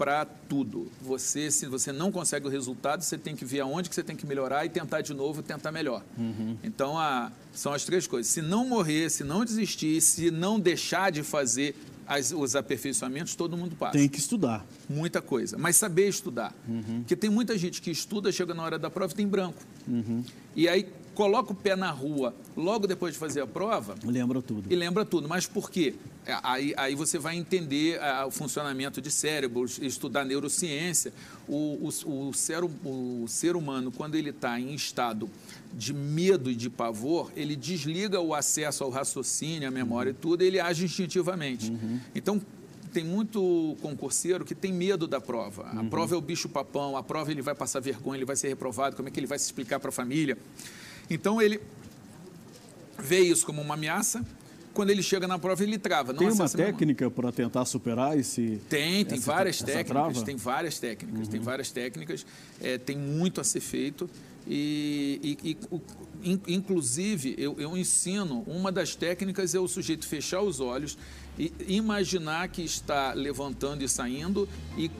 para 0.00 0.24
tudo. 0.24 0.90
Você, 1.02 1.50
se 1.50 1.66
você 1.66 1.92
não 1.92 2.10
consegue 2.10 2.46
o 2.46 2.48
resultado, 2.48 3.02
você 3.02 3.18
tem 3.18 3.36
que 3.36 3.44
ver 3.44 3.60
aonde 3.60 3.90
que 3.90 3.94
você 3.94 4.02
tem 4.02 4.16
que 4.16 4.26
melhorar 4.26 4.64
e 4.64 4.70
tentar 4.70 5.02
de 5.02 5.12
novo, 5.12 5.42
tentar 5.42 5.70
melhor. 5.70 6.02
Uhum. 6.16 6.56
Então, 6.64 6.98
a, 6.98 7.30
são 7.52 7.74
as 7.74 7.84
três 7.84 8.06
coisas. 8.06 8.32
Se 8.32 8.40
não 8.40 8.66
morrer, 8.66 9.10
se 9.10 9.22
não 9.22 9.44
desistir, 9.44 10.00
se 10.00 10.30
não 10.30 10.58
deixar 10.58 11.12
de 11.12 11.22
fazer 11.22 11.76
as, 12.06 12.32
os 12.32 12.56
aperfeiçoamentos, 12.56 13.34
todo 13.34 13.58
mundo 13.58 13.76
passa. 13.76 13.92
Tem 13.92 14.08
que 14.08 14.18
estudar. 14.18 14.64
Muita 14.88 15.20
coisa. 15.20 15.58
Mas 15.58 15.76
saber 15.76 16.08
estudar. 16.08 16.54
Uhum. 16.66 17.00
Porque 17.00 17.14
tem 17.14 17.28
muita 17.28 17.58
gente 17.58 17.82
que 17.82 17.90
estuda, 17.90 18.32
chega 18.32 18.54
na 18.54 18.62
hora 18.62 18.78
da 18.78 18.88
prova 18.88 19.12
e 19.12 19.16
tem 19.16 19.28
branco. 19.28 19.62
Uhum. 19.86 20.24
E 20.56 20.66
aí 20.66 20.88
coloca 21.14 21.52
o 21.52 21.54
pé 21.54 21.76
na 21.76 21.90
rua 21.90 22.34
logo 22.56 22.86
depois 22.86 23.14
de 23.14 23.18
fazer 23.18 23.40
a 23.40 23.46
prova. 23.46 23.94
Lembra 24.04 24.40
tudo. 24.40 24.72
E 24.72 24.76
lembra 24.76 25.04
tudo. 25.04 25.28
Mas 25.28 25.46
por 25.46 25.70
quê? 25.70 25.94
É, 26.26 26.38
aí, 26.42 26.74
aí 26.76 26.94
você 26.94 27.18
vai 27.18 27.36
entender 27.36 28.00
a, 28.00 28.26
o 28.26 28.30
funcionamento 28.30 29.00
de 29.00 29.10
cérebro, 29.10 29.64
estudar 29.80 30.24
neurociência. 30.24 31.12
O, 31.48 31.90
o, 32.06 32.28
o, 32.28 32.34
ser, 32.34 32.62
o 32.62 33.24
ser 33.26 33.56
humano, 33.56 33.90
quando 33.90 34.14
ele 34.14 34.30
está 34.30 34.58
em 34.60 34.74
estado 34.74 35.28
de 35.72 35.92
medo 35.92 36.50
e 36.50 36.54
de 36.54 36.68
pavor, 36.68 37.30
ele 37.36 37.56
desliga 37.56 38.20
o 38.20 38.34
acesso 38.34 38.84
ao 38.84 38.90
raciocínio, 38.90 39.68
à 39.68 39.70
memória 39.70 40.10
uhum. 40.10 40.16
e 40.18 40.20
tudo, 40.20 40.44
e 40.44 40.46
ele 40.46 40.60
age 40.60 40.84
instintivamente. 40.84 41.70
Uhum. 41.70 42.00
Então, 42.14 42.40
tem 42.92 43.04
muito 43.04 43.76
concurseiro 43.80 44.44
que 44.44 44.54
tem 44.54 44.72
medo 44.72 45.06
da 45.06 45.20
prova. 45.20 45.68
A 45.68 45.80
uhum. 45.80 45.88
prova 45.88 46.14
é 46.14 46.18
o 46.18 46.20
bicho 46.20 46.48
papão, 46.48 46.96
a 46.96 47.02
prova 47.02 47.30
ele 47.30 47.42
vai 47.42 47.54
passar 47.54 47.80
vergonha, 47.80 48.18
ele 48.18 48.24
vai 48.24 48.36
ser 48.36 48.48
reprovado, 48.48 48.96
como 48.96 49.08
é 49.08 49.10
que 49.10 49.18
ele 49.18 49.26
vai 49.26 49.38
se 49.38 49.46
explicar 49.46 49.80
para 49.80 49.90
a 49.90 49.92
família? 49.92 50.36
Então 51.10 51.42
ele 51.42 51.60
vê 52.98 53.20
isso 53.20 53.44
como 53.44 53.60
uma 53.60 53.74
ameaça. 53.74 54.24
Quando 54.72 54.90
ele 54.90 55.02
chega 55.02 55.26
na 55.26 55.36
prova, 55.36 55.62
ele 55.64 55.76
trava. 55.78 56.14
tem 56.14 56.30
uma 56.30 56.48
técnica 56.48 57.10
para 57.10 57.32
tentar 57.32 57.64
superar 57.64 58.16
esse. 58.16 58.60
Tem, 58.68 59.04
tem 59.04 59.18
várias 59.18 59.60
técnicas. 59.60 60.22
Tem 60.22 60.36
várias 60.36 60.78
técnicas. 60.78 61.26
Uhum. 61.26 61.30
Tem 61.30 61.40
várias 61.40 61.70
técnicas. 61.72 62.26
É, 62.60 62.78
tem 62.78 62.96
muito 62.96 63.40
a 63.40 63.44
ser 63.44 63.60
feito. 63.60 64.08
E, 64.46 65.36
e, 65.42 65.56
e 66.22 66.54
inclusive, 66.54 67.34
eu, 67.36 67.56
eu 67.58 67.76
ensino, 67.76 68.42
uma 68.46 68.70
das 68.70 68.94
técnicas 68.94 69.54
é 69.54 69.58
o 69.58 69.66
sujeito 69.68 70.06
fechar 70.06 70.40
os 70.40 70.60
olhos 70.60 70.96
e 71.38 71.52
imaginar 71.68 72.48
que 72.48 72.62
está 72.62 73.12
levantando 73.12 73.82
e 73.82 73.88
saindo 73.88 74.48
e 74.76 74.90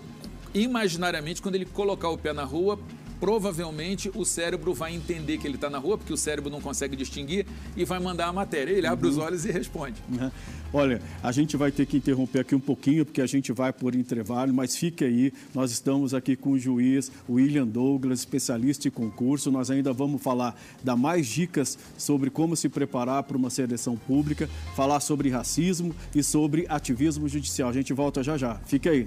imaginariamente, 0.54 1.40
quando 1.40 1.54
ele 1.54 1.64
colocar 1.64 2.08
o 2.08 2.18
pé 2.18 2.32
na 2.32 2.44
rua, 2.44 2.78
provavelmente 3.20 4.10
o 4.14 4.24
cérebro 4.24 4.72
vai 4.72 4.94
entender 4.94 5.38
que 5.38 5.46
ele 5.46 5.56
está 5.56 5.68
na 5.68 5.78
rua, 5.78 5.98
porque 5.98 6.12
o 6.12 6.16
cérebro 6.16 6.50
não 6.50 6.60
consegue 6.60 6.96
distinguir, 6.96 7.46
e 7.76 7.84
vai 7.84 8.00
mandar 8.00 8.26
a 8.26 8.32
matéria. 8.32 8.72
Ele 8.72 8.86
abre 8.86 9.06
uhum. 9.06 9.12
os 9.12 9.18
olhos 9.18 9.44
e 9.44 9.52
responde. 9.52 10.02
Uhum. 10.10 10.30
Olha, 10.72 11.02
a 11.22 11.32
gente 11.32 11.56
vai 11.56 11.70
ter 11.70 11.84
que 11.84 11.96
interromper 11.96 12.40
aqui 12.40 12.54
um 12.54 12.60
pouquinho, 12.60 13.04
porque 13.04 13.20
a 13.20 13.26
gente 13.26 13.52
vai 13.52 13.72
por 13.72 13.94
intervalo, 13.94 14.54
mas 14.54 14.76
fique 14.76 15.04
aí. 15.04 15.32
Nós 15.52 15.70
estamos 15.72 16.14
aqui 16.14 16.36
com 16.36 16.52
o 16.52 16.58
juiz 16.58 17.10
William 17.28 17.66
Douglas, 17.66 18.20
especialista 18.20 18.88
em 18.88 18.90
concurso. 18.90 19.50
Nós 19.50 19.70
ainda 19.70 19.92
vamos 19.92 20.22
falar, 20.22 20.58
dar 20.82 20.96
mais 20.96 21.26
dicas 21.26 21.76
sobre 21.98 22.30
como 22.30 22.56
se 22.56 22.68
preparar 22.68 23.24
para 23.24 23.36
uma 23.36 23.50
seleção 23.50 23.96
pública, 23.96 24.48
falar 24.74 25.00
sobre 25.00 25.28
racismo 25.28 25.94
e 26.14 26.22
sobre 26.22 26.66
ativismo 26.68 27.28
judicial. 27.28 27.68
A 27.68 27.72
gente 27.72 27.92
volta 27.92 28.22
já 28.22 28.38
já. 28.38 28.54
Fique 28.66 28.88
aí. 28.88 29.06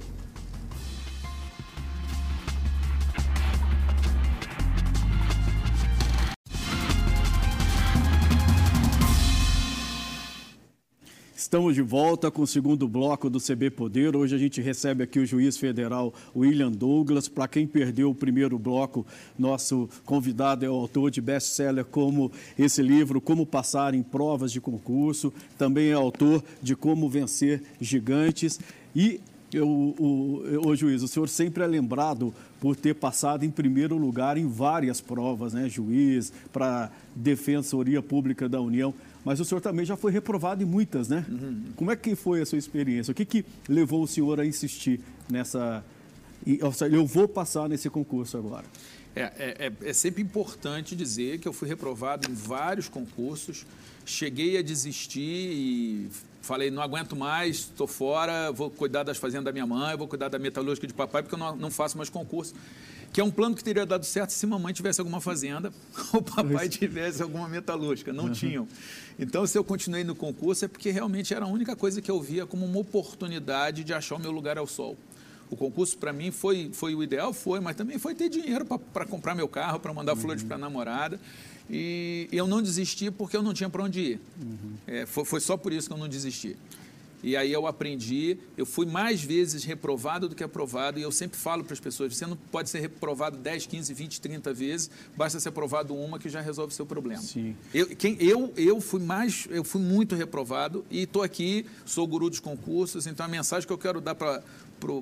Estamos 11.53 11.75
de 11.75 11.83
volta 11.83 12.31
com 12.31 12.41
o 12.41 12.47
segundo 12.47 12.87
bloco 12.87 13.29
do 13.29 13.39
CB 13.39 13.69
Poder. 13.69 14.15
Hoje 14.15 14.33
a 14.33 14.39
gente 14.39 14.59
recebe 14.59 15.03
aqui 15.03 15.19
o 15.19 15.25
juiz 15.25 15.55
federal 15.55 16.11
William 16.35 16.71
Douglas. 16.71 17.27
Para 17.27 17.47
quem 17.47 17.67
perdeu 17.67 18.09
o 18.09 18.15
primeiro 18.15 18.57
bloco, 18.57 19.05
nosso 19.37 19.87
convidado 20.03 20.65
é 20.65 20.69
o 20.71 20.73
autor 20.73 21.11
de 21.11 21.21
best-seller 21.21 21.85
como 21.85 22.31
esse 22.57 22.81
livro, 22.81 23.21
Como 23.21 23.45
Passar 23.45 23.93
em 23.93 24.01
Provas 24.01 24.51
de 24.51 24.59
Concurso. 24.59 25.31
Também 25.55 25.89
é 25.89 25.93
autor 25.93 26.43
de 26.59 26.75
Como 26.75 27.07
Vencer 27.07 27.61
Gigantes. 27.79 28.59
E 28.95 29.21
eu, 29.53 29.67
o, 29.67 30.41
o, 30.65 30.75
juiz, 30.75 31.03
o 31.03 31.07
senhor 31.07 31.29
sempre 31.29 31.63
é 31.63 31.67
lembrado 31.67 32.33
por 32.59 32.75
ter 32.75 32.95
passado 32.95 33.45
em 33.45 33.51
primeiro 33.51 33.95
lugar 33.95 34.37
em 34.39 34.47
várias 34.47 34.99
provas, 34.99 35.53
né? 35.53 35.69
Juiz, 35.69 36.33
para 36.51 36.89
Defensoria 37.15 38.01
Pública 38.01 38.49
da 38.49 38.59
União 38.59 38.91
mas 39.23 39.39
o 39.39 39.45
senhor 39.45 39.61
também 39.61 39.85
já 39.85 39.95
foi 39.95 40.11
reprovado 40.11 40.61
em 40.61 40.65
muitas, 40.65 41.07
né? 41.07 41.25
Uhum. 41.29 41.65
Como 41.75 41.91
é 41.91 41.95
que 41.95 42.15
foi 42.15 42.41
a 42.41 42.45
sua 42.45 42.57
experiência? 42.57 43.11
O 43.11 43.15
que, 43.15 43.25
que 43.25 43.45
levou 43.67 44.03
o 44.03 44.07
senhor 44.07 44.39
a 44.39 44.45
insistir 44.45 44.99
nessa. 45.29 45.83
Eu 46.91 47.05
vou 47.05 47.27
passar 47.27 47.69
nesse 47.69 47.89
concurso 47.89 48.37
agora. 48.37 48.65
É, 49.15 49.21
é, 49.21 49.71
é, 49.83 49.89
é 49.89 49.93
sempre 49.93 50.21
importante 50.21 50.95
dizer 50.95 51.39
que 51.39 51.47
eu 51.47 51.53
fui 51.53 51.67
reprovado 51.67 52.29
em 52.29 52.33
vários 52.33 52.89
concursos, 52.89 53.65
cheguei 54.05 54.57
a 54.57 54.61
desistir 54.61 55.21
e 55.21 56.09
falei, 56.41 56.69
não 56.69 56.81
aguento 56.81 57.15
mais, 57.15 57.57
estou 57.57 57.87
fora, 57.87 58.51
vou 58.51 58.69
cuidar 58.69 59.03
das 59.03 59.17
fazendas 59.17 59.45
da 59.45 59.51
minha 59.53 59.67
mãe, 59.67 59.95
vou 59.95 60.07
cuidar 60.07 60.27
da 60.27 60.37
metalúrgica 60.37 60.85
de 60.85 60.93
papai, 60.93 61.21
porque 61.21 61.35
eu 61.35 61.39
não, 61.39 61.55
não 61.55 61.71
faço 61.71 61.95
mais 61.95 62.09
concurso 62.09 62.53
que 63.13 63.21
é 63.21 63.23
um 63.23 63.29
plano 63.29 63.55
que 63.55 63.63
teria 63.63 63.85
dado 63.85 64.03
certo 64.03 64.31
se 64.31 64.45
mamãe 64.47 64.73
tivesse 64.73 64.99
alguma 64.99 65.21
fazenda 65.21 65.71
ou 66.11 66.21
papai 66.21 66.67
tivesse 66.67 67.21
alguma 67.21 67.47
metalúrgica. 67.47 68.11
Não 68.11 68.25
uhum. 68.25 68.31
tinham. 68.31 68.67
Então, 69.19 69.45
se 69.45 69.55
eu 69.55 69.63
continuei 69.63 70.03
no 70.03 70.15
concurso, 70.15 70.65
é 70.65 70.67
porque 70.67 70.89
realmente 70.89 71.31
era 71.31 71.45
a 71.45 71.47
única 71.47 71.75
coisa 71.75 72.01
que 72.01 72.09
eu 72.09 72.19
via 72.19 72.47
como 72.47 72.65
uma 72.65 72.79
oportunidade 72.79 73.83
de 73.83 73.93
achar 73.93 74.15
o 74.15 74.19
meu 74.19 74.31
lugar 74.31 74.57
ao 74.57 74.65
sol. 74.65 74.97
O 75.47 75.55
concurso, 75.55 75.95
para 75.95 76.11
mim, 76.11 76.31
foi, 76.31 76.71
foi 76.73 76.95
o 76.95 77.03
ideal, 77.03 77.31
foi, 77.31 77.59
mas 77.59 77.75
também 77.75 77.99
foi 77.99 78.15
ter 78.15 78.27
dinheiro 78.27 78.65
para 78.65 79.05
comprar 79.05 79.35
meu 79.35 79.47
carro, 79.47 79.79
para 79.79 79.93
mandar 79.93 80.15
uhum. 80.15 80.19
flores 80.19 80.41
para 80.41 80.55
a 80.55 80.59
namorada. 80.59 81.19
E 81.69 82.27
eu 82.31 82.47
não 82.47 82.63
desisti 82.63 83.11
porque 83.11 83.37
eu 83.37 83.43
não 83.43 83.53
tinha 83.53 83.69
para 83.69 83.83
onde 83.83 83.99
ir. 83.99 84.21
Uhum. 84.41 84.73
É, 84.87 85.05
foi, 85.05 85.23
foi 85.23 85.39
só 85.39 85.55
por 85.55 85.71
isso 85.71 85.87
que 85.87 85.93
eu 85.93 85.99
não 85.99 86.09
desisti. 86.09 86.57
E 87.23 87.37
aí 87.37 87.51
eu 87.51 87.65
aprendi, 87.65 88.37
eu 88.57 88.65
fui 88.65 88.85
mais 88.85 89.23
vezes 89.23 89.63
reprovado 89.63 90.27
do 90.27 90.35
que 90.35 90.43
aprovado, 90.43 90.99
e 90.99 91.01
eu 91.01 91.11
sempre 91.11 91.39
falo 91.39 91.63
para 91.63 91.73
as 91.73 91.79
pessoas, 91.79 92.15
você 92.15 92.27
não 92.27 92.35
pode 92.35 92.69
ser 92.69 92.81
reprovado 92.81 93.37
10, 93.37 93.65
15, 93.65 93.93
20, 93.93 94.21
30 94.21 94.53
vezes, 94.53 94.91
basta 95.15 95.39
ser 95.39 95.49
aprovado 95.49 95.95
uma 95.95 96.19
que 96.19 96.27
já 96.27 96.41
resolve 96.41 96.73
o 96.73 96.75
seu 96.75 96.85
problema. 96.85 97.21
Sim. 97.21 97.55
Eu, 97.73 97.87
quem, 97.95 98.17
eu, 98.19 98.53
eu 98.57 98.81
fui 98.81 99.01
mais, 99.01 99.47
eu 99.49 99.63
fui 99.63 99.81
muito 99.81 100.15
reprovado 100.15 100.85
e 100.91 101.03
estou 101.03 101.23
aqui, 101.23 101.65
sou 101.85 102.05
guru 102.05 102.29
dos 102.29 102.41
concursos, 102.41 103.07
então 103.07 103.25
a 103.25 103.29
mensagem 103.29 103.65
que 103.65 103.73
eu 103.73 103.77
quero 103.77 104.01
dar 104.01 104.15
para 104.15 104.43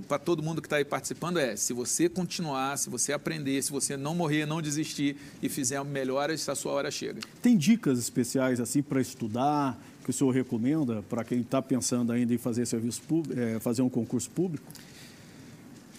para 0.07 0.19
todo 0.19 0.43
mundo 0.43 0.61
que 0.61 0.67
está 0.67 0.75
aí 0.75 0.85
participando 0.85 1.37
é: 1.37 1.55
se 1.55 1.73
você 1.73 2.07
continuar, 2.07 2.77
se 2.77 2.89
você 2.89 3.13
aprender, 3.13 3.61
se 3.61 3.71
você 3.71 3.97
não 3.97 4.13
morrer, 4.13 4.45
não 4.45 4.61
desistir 4.61 5.17
e 5.41 5.49
fizer 5.49 5.83
melhoras, 5.83 6.47
a 6.47 6.55
sua 6.55 6.71
hora 6.73 6.91
chega. 6.91 7.21
Tem 7.41 7.57
dicas 7.57 7.97
especiais 7.97 8.59
assim 8.59 8.81
para 8.81 9.01
estudar 9.01 9.81
que 10.03 10.09
o 10.09 10.13
senhor 10.13 10.31
recomenda 10.31 11.03
para 11.09 11.23
quem 11.23 11.41
está 11.41 11.61
pensando 11.61 12.11
ainda 12.11 12.33
em 12.33 12.37
fazer 12.37 12.65
serviço 12.65 13.01
público, 13.03 13.39
é, 13.39 13.59
fazer 13.59 13.81
um 13.81 13.89
concurso 13.89 14.29
público? 14.29 14.65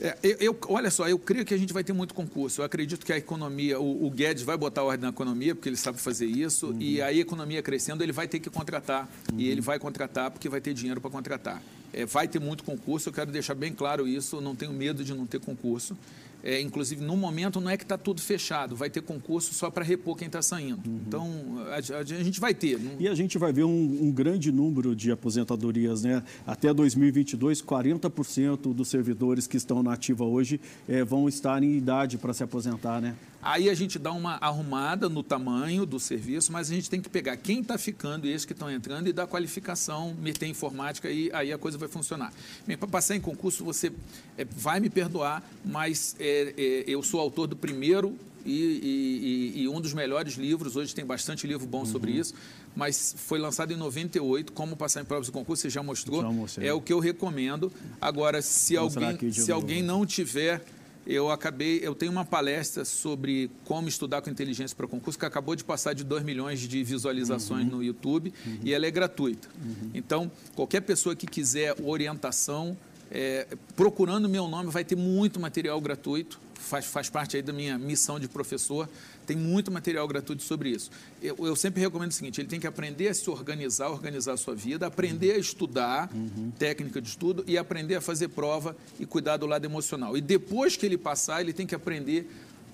É, 0.00 0.16
eu, 0.22 0.36
eu, 0.40 0.58
olha 0.68 0.90
só, 0.90 1.08
eu 1.08 1.16
creio 1.16 1.44
que 1.44 1.54
a 1.54 1.56
gente 1.56 1.72
vai 1.72 1.84
ter 1.84 1.92
muito 1.92 2.12
concurso. 2.12 2.60
Eu 2.60 2.64
acredito 2.64 3.06
que 3.06 3.12
a 3.12 3.16
economia, 3.16 3.78
o, 3.78 4.06
o 4.06 4.10
Guedes 4.10 4.42
vai 4.42 4.56
botar 4.56 4.82
ordem 4.82 5.02
na 5.02 5.10
economia, 5.10 5.54
porque 5.54 5.68
ele 5.68 5.76
sabe 5.76 6.00
fazer 6.00 6.26
isso, 6.26 6.68
uhum. 6.68 6.80
e 6.80 7.00
aí 7.00 7.18
a 7.18 7.22
economia 7.22 7.62
crescendo, 7.62 8.02
ele 8.02 8.10
vai 8.10 8.26
ter 8.26 8.40
que 8.40 8.50
contratar. 8.50 9.08
Uhum. 9.32 9.38
E 9.38 9.48
ele 9.48 9.60
vai 9.60 9.78
contratar 9.78 10.30
porque 10.32 10.48
vai 10.48 10.60
ter 10.60 10.74
dinheiro 10.74 11.00
para 11.00 11.10
contratar. 11.10 11.62
É, 11.92 12.04
vai 12.04 12.26
ter 12.26 12.40
muito 12.40 12.64
concurso, 12.64 13.10
eu 13.10 13.12
quero 13.12 13.30
deixar 13.30 13.54
bem 13.54 13.72
claro 13.72 14.08
isso, 14.08 14.40
não 14.40 14.56
tenho 14.56 14.72
medo 14.72 15.04
de 15.04 15.14
não 15.14 15.26
ter 15.26 15.38
concurso. 15.38 15.96
É, 16.42 16.61
inclusive, 16.61 17.02
no 17.05 17.16
momento, 17.16 17.61
não 17.61 17.70
é 17.70 17.76
que 17.76 17.85
está 17.85 17.96
tudo 17.96 18.20
fechado, 18.20 18.74
vai 18.74 18.90
ter 18.90 19.02
concurso 19.02 19.55
só 19.55 19.70
para 19.70 19.85
repor 19.85 20.16
quem 20.16 20.26
está 20.26 20.42
saindo. 20.42 20.88
Uhum. 20.88 21.00
Então, 21.07 21.28
a, 21.68 21.96
a, 21.96 21.98
a, 22.00 22.05
gente 22.05 22.40
vai 22.40 22.52
ter. 22.52 22.78
Não... 22.78 22.96
E 22.98 23.09
a 23.09 23.14
gente 23.14 23.38
vai 23.38 23.52
ver 23.52 23.64
um, 23.64 23.98
um, 24.02 24.11
grande 24.11 24.50
número 24.50 24.96
de 24.96 25.12
aposentadorias. 25.12 26.02
Né? 26.02 26.22
Até 26.46 26.72
2022, 26.72 27.62
40% 27.62 28.74
dos 28.74 28.88
servidores 28.88 29.46
que 29.46 29.57
estão 29.57 29.83
na 29.83 29.92
ativa 29.92 30.24
hoje 30.24 30.61
é, 30.88 31.05
vão 31.05 31.28
estar 31.28 31.62
em 31.62 31.76
idade 31.76 32.18
para 32.18 32.33
se 32.35 32.42
aposentar. 32.42 33.00
Né? 33.00 33.14
Aí 33.42 33.68
a 33.68 33.74
gente 33.74 33.98
dá 33.98 34.12
uma 34.12 34.37
arrumada 34.40 35.09
no 35.09 35.20
tamanho 35.20 35.85
do 35.85 35.98
serviço, 35.98 36.52
mas 36.52 36.70
a 36.70 36.74
gente 36.74 36.88
tem 36.88 37.00
que 37.00 37.09
pegar 37.09 37.37
quem 37.37 37.61
está 37.61 37.76
ficando 37.76 38.24
e 38.24 38.31
esses 38.31 38.44
que 38.44 38.52
estão 38.52 38.70
entrando 38.70 39.09
e 39.09 39.12
dar 39.12 39.26
qualificação, 39.26 40.14
meter 40.14 40.46
informática 40.46 41.11
e 41.11 41.28
aí 41.33 41.52
a 41.52 41.59
coisa 41.59 41.76
vai 41.76 41.88
funcionar. 41.88 42.33
Para 42.78 42.87
passar 42.87 43.16
em 43.16 43.20
concurso, 43.20 43.64
você 43.64 43.92
é, 44.38 44.44
vai 44.44 44.78
me 44.78 44.88
perdoar, 44.88 45.42
mas 45.64 46.14
é, 46.20 46.55
é, 46.57 46.85
eu 46.87 47.02
sou 47.02 47.18
autor 47.18 47.48
do 47.48 47.57
primeiro 47.57 48.16
e, 48.44 49.52
e, 49.55 49.62
e, 49.62 49.68
um 49.68 49.81
dos 49.81 49.92
melhores 49.92 50.35
livros, 50.35 50.76
hoje 50.76 50.94
tem 50.94 51.05
bastante 51.05 51.46
livro 51.46 51.66
bom 51.66 51.85
sobre 51.85 52.12
uhum. 52.12 52.18
isso, 52.18 52.35
mas 52.74 53.14
foi 53.16 53.38
lançado 53.38 53.72
em 53.72 53.76
98, 53.76 54.52
Como 54.52 54.76
Passar 54.76 55.02
em 55.02 55.05
Provas 55.05 55.26
de 55.26 55.33
Concurso, 55.33 55.62
você 55.62 55.70
já 55.70 55.83
mostrou, 55.83 56.24
já 56.48 56.62
é 56.64 56.72
o 56.72 56.81
que 56.81 56.92
eu 56.92 56.98
recomendo. 56.98 57.72
Agora, 58.00 58.42
se 58.42 58.76
alguém, 58.76 59.33
se 59.33 59.52
alguém 59.52 59.83
não 59.83 60.05
tiver 60.05 60.64
eu 61.06 61.30
acabei, 61.30 61.80
eu 61.82 61.94
tenho 61.94 62.12
uma 62.12 62.24
palestra 62.24 62.84
sobre 62.84 63.50
como 63.64 63.88
estudar 63.88 64.22
com 64.22 64.30
inteligência 64.30 64.76
para 64.76 64.86
concurso 64.86 65.18
que 65.18 65.26
acabou 65.26 65.56
de 65.56 65.64
passar 65.64 65.94
de 65.94 66.04
2 66.04 66.22
milhões 66.22 66.60
de 66.60 66.84
visualizações 66.84 67.64
uhum. 67.64 67.78
no 67.78 67.82
YouTube 67.82 68.32
uhum. 68.46 68.58
e 68.62 68.72
ela 68.72 68.86
é 68.86 68.90
gratuita. 68.90 69.48
Uhum. 69.64 69.90
Então, 69.94 70.30
qualquer 70.54 70.80
pessoa 70.82 71.16
que 71.16 71.26
quiser 71.26 71.74
orientação, 71.82 72.76
é, 73.10 73.46
procurando 73.74 74.28
meu 74.28 74.46
nome, 74.46 74.70
vai 74.70 74.84
ter 74.84 74.96
muito 74.96 75.40
material 75.40 75.80
gratuito 75.80 76.40
faz, 76.62 76.87
faz 76.87 77.11
parte 77.11 77.37
aí 77.37 77.42
da 77.42 77.53
minha 77.53 77.79
missão 77.79 78.18
de 78.18 78.29
professor, 78.29 78.88
tem 79.27 79.37
muito 79.37 79.70
material 79.70 80.07
gratuito 80.09 80.42
sobre 80.42 80.70
isso. 80.70 80.90
Eu, 81.22 81.37
eu 81.40 81.57
sempre 81.57 81.81
recomendo 81.81 82.11
o 82.11 82.14
seguinte, 82.14 82.40
ele 82.40 82.48
tem 82.48 82.61
que 82.61 82.66
aprender 82.66 83.09
a 83.09 83.14
se 83.14 83.29
organizar, 83.29 83.88
organizar 83.88 84.33
a 84.33 84.37
sua 84.37 84.55
vida, 84.55 84.87
aprender 84.87 85.33
a 85.33 85.38
estudar, 85.38 86.11
uhum. 86.14 86.51
técnica 86.59 87.01
de 87.01 87.09
estudo, 87.09 87.44
e 87.46 87.59
aprender 87.59 87.96
a 87.96 88.01
fazer 88.01 88.29
prova 88.29 88.77
e 88.98 89.07
cuidar 89.07 89.37
do 89.37 89.46
lado 89.46 89.64
emocional. 89.64 90.16
E 90.16 90.20
depois 90.20 90.77
que 90.77 90.87
ele 90.87 90.98
passar, 90.98 91.40
ele 91.40 91.53
tem 91.53 91.66
que 91.66 91.75
aprender 91.75 92.31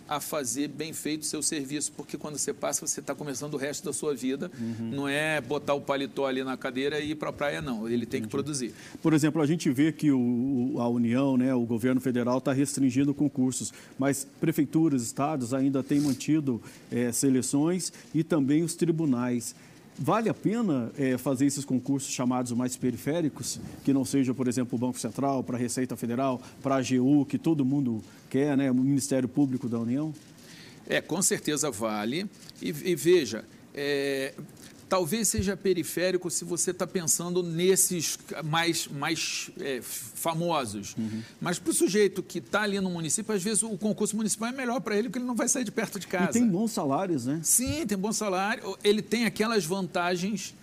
a 0.08 0.20
fazer 0.20 0.68
bem 0.68 0.92
feito 0.92 1.22
o 1.22 1.24
seu 1.24 1.42
serviço, 1.42 1.92
porque 1.92 2.16
quando 2.16 2.38
você 2.38 2.52
passa, 2.52 2.86
você 2.86 3.00
está 3.00 3.14
começando 3.14 3.54
o 3.54 3.56
resto 3.56 3.84
da 3.84 3.92
sua 3.92 4.14
vida. 4.14 4.50
Uhum. 4.58 4.90
Não 4.90 5.08
é 5.08 5.40
botar 5.40 5.74
o 5.74 5.80
paletó 5.80 6.26
ali 6.26 6.42
na 6.42 6.56
cadeira 6.56 6.98
e 6.98 7.10
ir 7.10 7.14
para 7.14 7.28
a 7.28 7.32
praia, 7.32 7.60
não. 7.60 7.86
Ele 7.86 8.06
tem 8.06 8.18
Entendi. 8.18 8.22
que 8.22 8.28
produzir. 8.28 8.74
Por 9.02 9.12
exemplo, 9.12 9.42
a 9.42 9.46
gente 9.46 9.70
vê 9.70 9.92
que 9.92 10.10
o, 10.10 10.76
a 10.78 10.88
União, 10.88 11.36
né, 11.36 11.54
o 11.54 11.66
governo 11.66 12.00
federal 12.00 12.38
está 12.38 12.52
restringindo 12.52 13.12
concursos, 13.12 13.72
mas 13.98 14.26
prefeituras, 14.40 15.02
estados 15.02 15.52
ainda 15.52 15.82
têm 15.82 16.00
mantido 16.00 16.60
é, 16.90 17.12
seleções 17.12 17.92
e 18.14 18.24
também 18.24 18.62
os 18.62 18.74
tribunais. 18.74 19.54
Vale 20.00 20.28
a 20.28 20.34
pena 20.34 20.92
é, 20.96 21.18
fazer 21.18 21.46
esses 21.46 21.64
concursos 21.64 22.12
chamados 22.12 22.52
mais 22.52 22.76
periféricos, 22.76 23.58
que 23.84 23.92
não 23.92 24.04
seja, 24.04 24.32
por 24.32 24.46
exemplo, 24.46 24.76
o 24.76 24.78
Banco 24.78 24.98
Central, 24.98 25.42
para 25.42 25.56
a 25.56 25.58
Receita 25.58 25.96
Federal, 25.96 26.40
para 26.62 26.76
a 26.76 26.78
AGU, 26.78 27.26
que 27.26 27.37
todo 27.37 27.64
mundo 27.64 28.00
quer, 28.30 28.56
né, 28.56 28.70
o 28.70 28.74
Ministério 28.74 29.28
Público 29.28 29.68
da 29.68 29.78
União? 29.78 30.14
É, 30.88 31.00
com 31.00 31.20
certeza 31.20 31.68
vale. 31.70 32.26
E, 32.62 32.68
e 32.68 32.94
veja, 32.94 33.44
é, 33.74 34.34
talvez 34.88 35.29
seja 35.29 35.57
periférico 35.57 36.31
se 36.31 36.44
você 36.44 36.70
está 36.70 36.87
pensando 36.87 37.42
nesses 37.42 38.18
mais, 38.44 38.88
mais 38.88 39.51
é, 39.61 39.81
famosos. 39.83 40.94
Uhum. 40.96 41.22
Mas 41.40 41.59
para 41.59 41.70
o 41.70 41.74
sujeito 41.74 42.22
que 42.22 42.38
está 42.38 42.62
ali 42.62 42.81
no 42.81 42.90
município, 42.90 43.35
às 43.35 43.42
vezes 43.42 43.62
o 43.62 43.77
concurso 43.77 44.16
municipal 44.16 44.48
é 44.48 44.53
melhor 44.53 44.81
para 44.81 44.96
ele, 44.96 45.09
porque 45.09 45.18
ele 45.18 45.27
não 45.27 45.35
vai 45.35 45.48
sair 45.48 45.64
de 45.64 45.70
perto 45.72 45.98
de 45.98 46.07
casa. 46.07 46.31
E 46.31 46.33
tem 46.40 46.48
bons 46.48 46.72
salários, 46.72 47.27
né? 47.27 47.40
Sim, 47.42 47.87
tem 47.87 47.98
bom 47.98 48.12
salário. 48.12 48.77
Ele 48.83 49.03
tem 49.03 49.24
aquelas 49.24 49.64
vantagens 49.64 50.55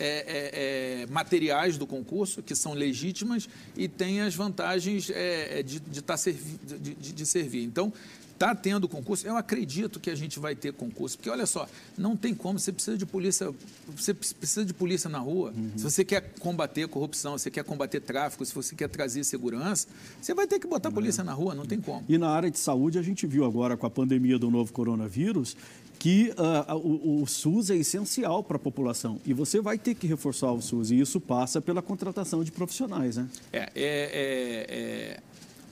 é, 0.00 0.06
é, 0.06 1.02
é, 1.02 1.06
materiais 1.06 1.76
do 1.76 1.86
concurso, 1.86 2.42
que 2.42 2.54
são 2.54 2.72
legítimas, 2.72 3.48
e 3.76 3.86
tem 3.86 4.22
as 4.22 4.34
vantagens 4.34 5.10
é, 5.10 5.60
é, 5.60 5.62
de, 5.62 5.78
de, 5.78 6.02
tá 6.02 6.16
servi, 6.16 6.58
de, 6.66 6.94
de, 6.94 7.12
de 7.12 7.26
servir. 7.26 7.62
Então, 7.62 7.92
Está 8.40 8.54
tendo 8.54 8.88
concurso? 8.88 9.26
Eu 9.26 9.36
acredito 9.36 10.00
que 10.00 10.08
a 10.08 10.14
gente 10.14 10.38
vai 10.38 10.54
ter 10.54 10.72
concurso, 10.72 11.18
porque 11.18 11.28
olha 11.28 11.44
só, 11.44 11.68
não 11.98 12.16
tem 12.16 12.34
como, 12.34 12.58
você 12.58 12.72
precisa 12.72 12.96
de 12.96 13.04
polícia, 13.04 13.52
você 13.94 14.14
precisa 14.14 14.64
de 14.64 14.72
polícia 14.72 15.10
na 15.10 15.18
rua. 15.18 15.52
Uhum. 15.54 15.72
Se 15.76 15.84
você 15.84 16.02
quer 16.06 16.32
combater 16.38 16.88
corrupção, 16.88 17.36
se 17.36 17.42
você 17.42 17.50
quer 17.50 17.64
combater 17.64 18.00
tráfico, 18.00 18.42
se 18.46 18.54
você 18.54 18.74
quer 18.74 18.88
trazer 18.88 19.24
segurança, 19.24 19.88
você 20.18 20.32
vai 20.32 20.46
ter 20.46 20.58
que 20.58 20.66
botar 20.66 20.88
a 20.88 20.92
polícia 20.92 21.22
na 21.22 21.34
rua, 21.34 21.54
não 21.54 21.66
tem 21.66 21.82
como. 21.82 22.02
E 22.08 22.16
na 22.16 22.30
área 22.30 22.50
de 22.50 22.58
saúde, 22.58 22.98
a 22.98 23.02
gente 23.02 23.26
viu 23.26 23.44
agora 23.44 23.76
com 23.76 23.84
a 23.84 23.90
pandemia 23.90 24.38
do 24.38 24.50
novo 24.50 24.72
coronavírus 24.72 25.54
que 26.00 26.32
uh, 26.38 26.74
o, 26.74 27.22
o, 27.22 27.26
SUS 27.26 27.68
é 27.68 27.76
essencial 27.76 28.42
para 28.42 28.56
a 28.56 28.58
população 28.58 29.20
e 29.26 29.34
você 29.34 29.60
vai 29.60 29.78
ter 29.78 29.94
que 29.94 30.06
reforçar 30.06 30.50
o 30.50 30.62
SUS 30.62 30.90
e 30.90 30.98
isso 30.98 31.20
passa 31.20 31.60
pela 31.60 31.82
contratação 31.82 32.42
de 32.42 32.50
profissionais, 32.50 33.18
né? 33.18 33.28
É, 33.52 33.58
é, 33.58 33.68
é, 33.76 34.66
é 34.70 35.20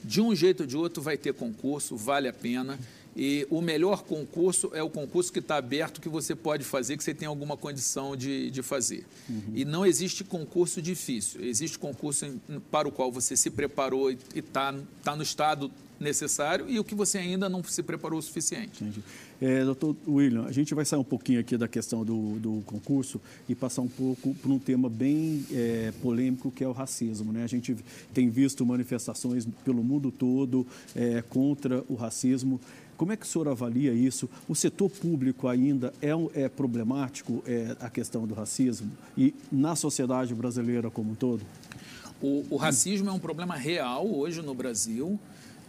de 0.03 0.21
um 0.21 0.35
jeito 0.35 0.61
ou 0.61 0.67
de 0.67 0.77
outro 0.77 1.01
vai 1.01 1.17
ter 1.17 1.33
concurso, 1.33 1.97
vale 1.97 2.27
a 2.27 2.33
pena. 2.33 2.79
E 3.15 3.45
o 3.49 3.59
melhor 3.59 4.03
concurso 4.03 4.69
é 4.71 4.83
o 4.83 4.89
concurso 4.89 5.33
que 5.33 5.39
está 5.39 5.57
aberto, 5.57 5.99
que 5.99 6.07
você 6.07 6.35
pode 6.35 6.63
fazer, 6.63 6.95
que 6.95 7.03
você 7.03 7.13
tem 7.13 7.27
alguma 7.27 7.57
condição 7.57 8.15
de, 8.15 8.51
de 8.51 8.61
fazer. 8.61 9.05
Uhum. 9.27 9.51
E 9.55 9.65
não 9.65 9.85
existe 9.85 10.23
concurso 10.23 10.79
difícil. 10.81 11.43
Existe 11.43 11.77
concurso 11.77 12.39
para 12.71 12.87
o 12.87 12.91
qual 12.91 13.11
você 13.11 13.35
se 13.35 13.49
preparou 13.49 14.11
e 14.11 14.17
está 14.35 14.73
tá 15.03 15.15
no 15.15 15.23
estado 15.23 15.71
necessário 15.99 16.69
e 16.69 16.79
o 16.79 16.83
que 16.83 16.95
você 16.95 17.17
ainda 17.17 17.49
não 17.49 17.63
se 17.63 17.83
preparou 17.83 18.19
o 18.19 18.21
suficiente. 18.21 18.83
Entendi. 18.83 19.03
É, 19.41 19.63
doutor 19.63 19.95
William, 20.05 20.43
a 20.45 20.51
gente 20.51 20.73
vai 20.73 20.83
sair 20.83 20.99
um 20.99 21.03
pouquinho 21.03 21.39
aqui 21.39 21.55
da 21.55 21.67
questão 21.67 22.03
do, 22.03 22.37
do 22.39 22.61
concurso 22.65 23.21
e 23.47 23.55
passar 23.55 23.81
um 23.81 23.87
pouco 23.87 24.33
para 24.35 24.51
um 24.51 24.59
tema 24.59 24.89
bem 24.89 25.45
é, 25.53 25.93
polêmico 26.01 26.51
que 26.51 26.61
é 26.61 26.67
o 26.67 26.73
racismo. 26.73 27.31
Né? 27.31 27.43
A 27.43 27.47
gente 27.47 27.77
tem 28.13 28.29
visto 28.29 28.65
manifestações 28.65 29.47
pelo 29.63 29.81
mundo 29.81 30.11
todo 30.11 30.67
é, 30.93 31.21
contra 31.21 31.85
o 31.87 31.95
racismo. 31.95 32.59
Como 32.97 33.13
é 33.13 33.15
que 33.15 33.25
o 33.25 33.29
senhor 33.29 33.47
avalia 33.47 33.93
isso? 33.93 34.29
O 34.45 34.53
setor 34.53 34.89
público 34.89 35.47
ainda 35.47 35.93
é, 36.01 36.09
é 36.33 36.49
problemático 36.49 37.41
é, 37.47 37.77
a 37.79 37.89
questão 37.89 38.27
do 38.27 38.33
racismo 38.33 38.91
e 39.17 39.33
na 39.49 39.73
sociedade 39.73 40.35
brasileira 40.35 40.91
como 40.91 41.11
um 41.11 41.15
todo? 41.15 41.45
O, 42.21 42.45
o 42.49 42.57
racismo 42.57 43.09
é 43.09 43.13
um 43.13 43.19
problema 43.19 43.55
real 43.55 44.05
hoje 44.05 44.41
no 44.41 44.53
Brasil. 44.53 45.17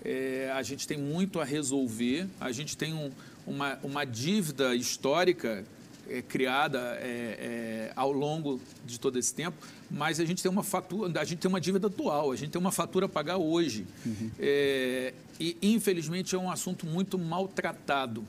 É, 0.04 0.50
a 0.52 0.62
gente 0.64 0.88
tem 0.88 0.98
muito 0.98 1.38
a 1.38 1.44
resolver. 1.44 2.26
A 2.40 2.50
gente 2.50 2.76
tem 2.76 2.92
um, 2.92 3.10
uma, 3.50 3.78
uma 3.82 4.04
dívida 4.04 4.74
histórica 4.76 5.64
é, 6.08 6.22
criada 6.22 6.78
é, 7.00 7.90
é, 7.90 7.92
ao 7.96 8.12
longo 8.12 8.60
de 8.86 8.98
todo 8.98 9.18
esse 9.18 9.34
tempo, 9.34 9.56
mas 9.90 10.20
a 10.20 10.24
gente 10.24 10.40
tem 10.42 10.50
uma 10.50 10.62
fatura, 10.62 11.20
a 11.20 11.24
gente 11.24 11.40
tem 11.40 11.48
uma 11.48 11.60
dívida 11.60 11.88
atual, 11.88 12.30
a 12.30 12.36
gente 12.36 12.50
tem 12.50 12.60
uma 12.60 12.70
fatura 12.70 13.06
a 13.06 13.08
pagar 13.08 13.38
hoje. 13.38 13.86
Uhum. 14.06 14.30
É, 14.38 15.12
e, 15.38 15.56
infelizmente, 15.62 16.34
é 16.34 16.38
um 16.38 16.50
assunto 16.50 16.86
muito 16.86 17.18
maltratado. 17.18 18.24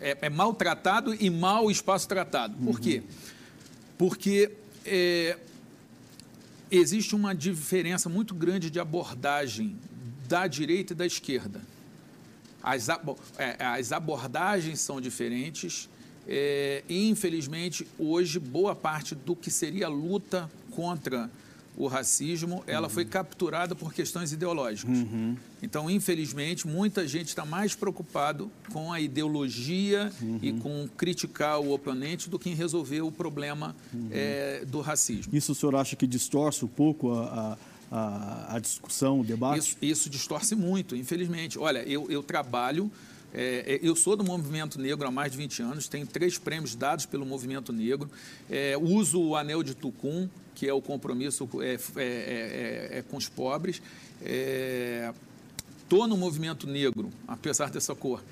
É, 0.00 0.18
é 0.22 0.30
maltratado 0.30 1.14
e 1.14 1.30
mal 1.30 1.70
espaço 1.70 2.08
tratado. 2.08 2.56
Por 2.56 2.74
uhum. 2.74 2.80
quê? 2.80 3.02
Porque 3.96 4.50
é, 4.84 5.38
existe 6.68 7.14
uma 7.14 7.32
diferença 7.32 8.08
muito 8.08 8.34
grande 8.34 8.70
de 8.70 8.80
abordagem 8.80 9.76
da 10.26 10.48
direita 10.48 10.94
e 10.94 10.96
da 10.96 11.06
esquerda. 11.06 11.60
As, 12.62 12.88
é, 12.88 13.56
as 13.58 13.92
abordagens 13.92 14.80
são 14.80 15.00
diferentes 15.00 15.88
é, 16.26 16.84
e, 16.88 17.08
infelizmente, 17.08 17.86
hoje, 17.98 18.38
boa 18.38 18.74
parte 18.74 19.14
do 19.14 19.34
que 19.34 19.50
seria 19.50 19.86
a 19.86 19.88
luta 19.88 20.50
contra 20.70 21.30
o 21.76 21.86
racismo, 21.86 22.62
ela 22.66 22.86
uhum. 22.86 22.92
foi 22.92 23.04
capturada 23.04 23.74
por 23.74 23.94
questões 23.94 24.30
ideológicas. 24.30 24.98
Uhum. 24.98 25.36
Então, 25.62 25.90
infelizmente, 25.90 26.66
muita 26.66 27.08
gente 27.08 27.28
está 27.28 27.46
mais 27.46 27.74
preocupado 27.74 28.50
com 28.70 28.92
a 28.92 29.00
ideologia 29.00 30.12
uhum. 30.20 30.38
e 30.42 30.52
com 30.52 30.86
criticar 30.96 31.60
o 31.60 31.72
oponente 31.72 32.28
do 32.28 32.38
que 32.38 32.50
em 32.50 32.54
resolver 32.54 33.00
o 33.00 33.10
problema 33.10 33.74
é, 34.10 34.64
do 34.66 34.80
racismo. 34.82 35.34
Isso 35.34 35.52
o 35.52 35.54
senhor 35.54 35.74
acha 35.74 35.96
que 35.96 36.06
distorce 36.06 36.64
um 36.64 36.68
pouco 36.68 37.14
a, 37.14 37.52
a 37.52 37.58
a, 37.92 38.56
a 38.56 38.58
discussão, 38.58 39.20
o 39.20 39.24
debate? 39.24 39.58
Isso, 39.58 39.76
isso, 39.82 40.10
distorce 40.10 40.54
muito, 40.54 40.96
infelizmente. 40.96 41.58
Olha, 41.58 41.80
eu, 41.80 42.10
eu 42.10 42.22
trabalho, 42.22 42.90
é, 43.34 43.78
é 43.82 43.86
eu 43.86 43.94
sou 43.94 44.16
do 44.16 44.24
movimento 44.24 44.80
negro 44.80 45.06
há 45.06 45.10
mais 45.10 45.32
de 45.32 45.38
20 45.38 45.62
anos, 45.62 45.88
tenho 45.88 46.06
três 46.06 46.38
prêmios 46.38 46.74
dados 46.74 47.04
pelo 47.04 47.26
movimento 47.26 47.70
negro, 47.70 48.10
é, 48.50 48.78
uso 48.78 49.20
o 49.20 49.36
anel 49.36 49.62
de 49.62 49.74
Tucum, 49.74 50.26
que 50.54 50.66
é 50.66 50.72
o 50.72 50.80
compromisso 50.80 51.46
é, 51.60 51.78
é, 51.96 52.98
é, 52.98 53.04
com 53.10 53.18
os 53.18 53.28
pobres. 53.28 53.82
Estou 55.82 56.08
no 56.08 56.16
movimento 56.16 56.66
negro, 56.66 57.10
apesar 57.28 57.68
dessa 57.68 57.94
cor, 57.94 58.22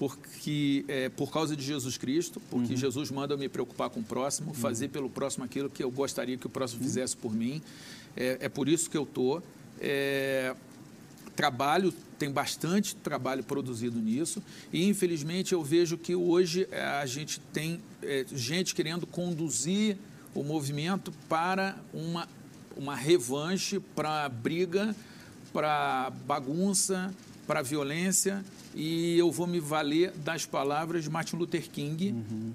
porque 0.00 0.82
é, 0.88 1.10
por 1.10 1.30
causa 1.30 1.54
de 1.54 1.62
Jesus 1.62 1.98
Cristo, 1.98 2.40
porque 2.48 2.72
uhum. 2.72 2.78
Jesus 2.78 3.10
manda 3.10 3.34
eu 3.34 3.38
me 3.38 3.50
preocupar 3.50 3.90
com 3.90 4.00
o 4.00 4.02
próximo, 4.02 4.48
uhum. 4.48 4.54
fazer 4.54 4.88
pelo 4.88 5.10
próximo 5.10 5.44
aquilo 5.44 5.68
que 5.68 5.84
eu 5.84 5.90
gostaria 5.90 6.38
que 6.38 6.46
o 6.46 6.48
próximo 6.48 6.80
uhum. 6.80 6.86
fizesse 6.86 7.14
por 7.14 7.34
mim. 7.34 7.60
É, 8.16 8.38
é 8.40 8.48
por 8.48 8.66
isso 8.66 8.88
que 8.88 8.96
eu 8.96 9.02
estou. 9.02 9.42
É, 9.78 10.56
trabalho, 11.36 11.92
tem 12.18 12.30
bastante 12.30 12.96
trabalho 12.96 13.44
produzido 13.44 14.00
nisso, 14.00 14.42
e 14.72 14.88
infelizmente 14.88 15.52
eu 15.52 15.62
vejo 15.62 15.98
que 15.98 16.14
hoje 16.14 16.66
é, 16.70 16.82
a 16.82 17.04
gente 17.04 17.38
tem 17.52 17.78
é, 18.02 18.24
gente 18.32 18.74
querendo 18.74 19.06
conduzir 19.06 19.98
o 20.34 20.42
movimento 20.42 21.12
para 21.28 21.76
uma, 21.92 22.26
uma 22.74 22.96
revanche, 22.96 23.78
para 23.94 24.26
briga, 24.30 24.96
para 25.52 26.10
bagunça, 26.26 27.14
para 27.50 27.62
violência, 27.62 28.44
e 28.76 29.18
eu 29.18 29.28
vou 29.28 29.44
me 29.44 29.58
valer 29.58 30.12
das 30.18 30.46
palavras 30.46 31.02
de 31.02 31.10
Martin 31.10 31.34
Luther 31.34 31.68
King, 31.68 32.12
uhum 32.12 32.52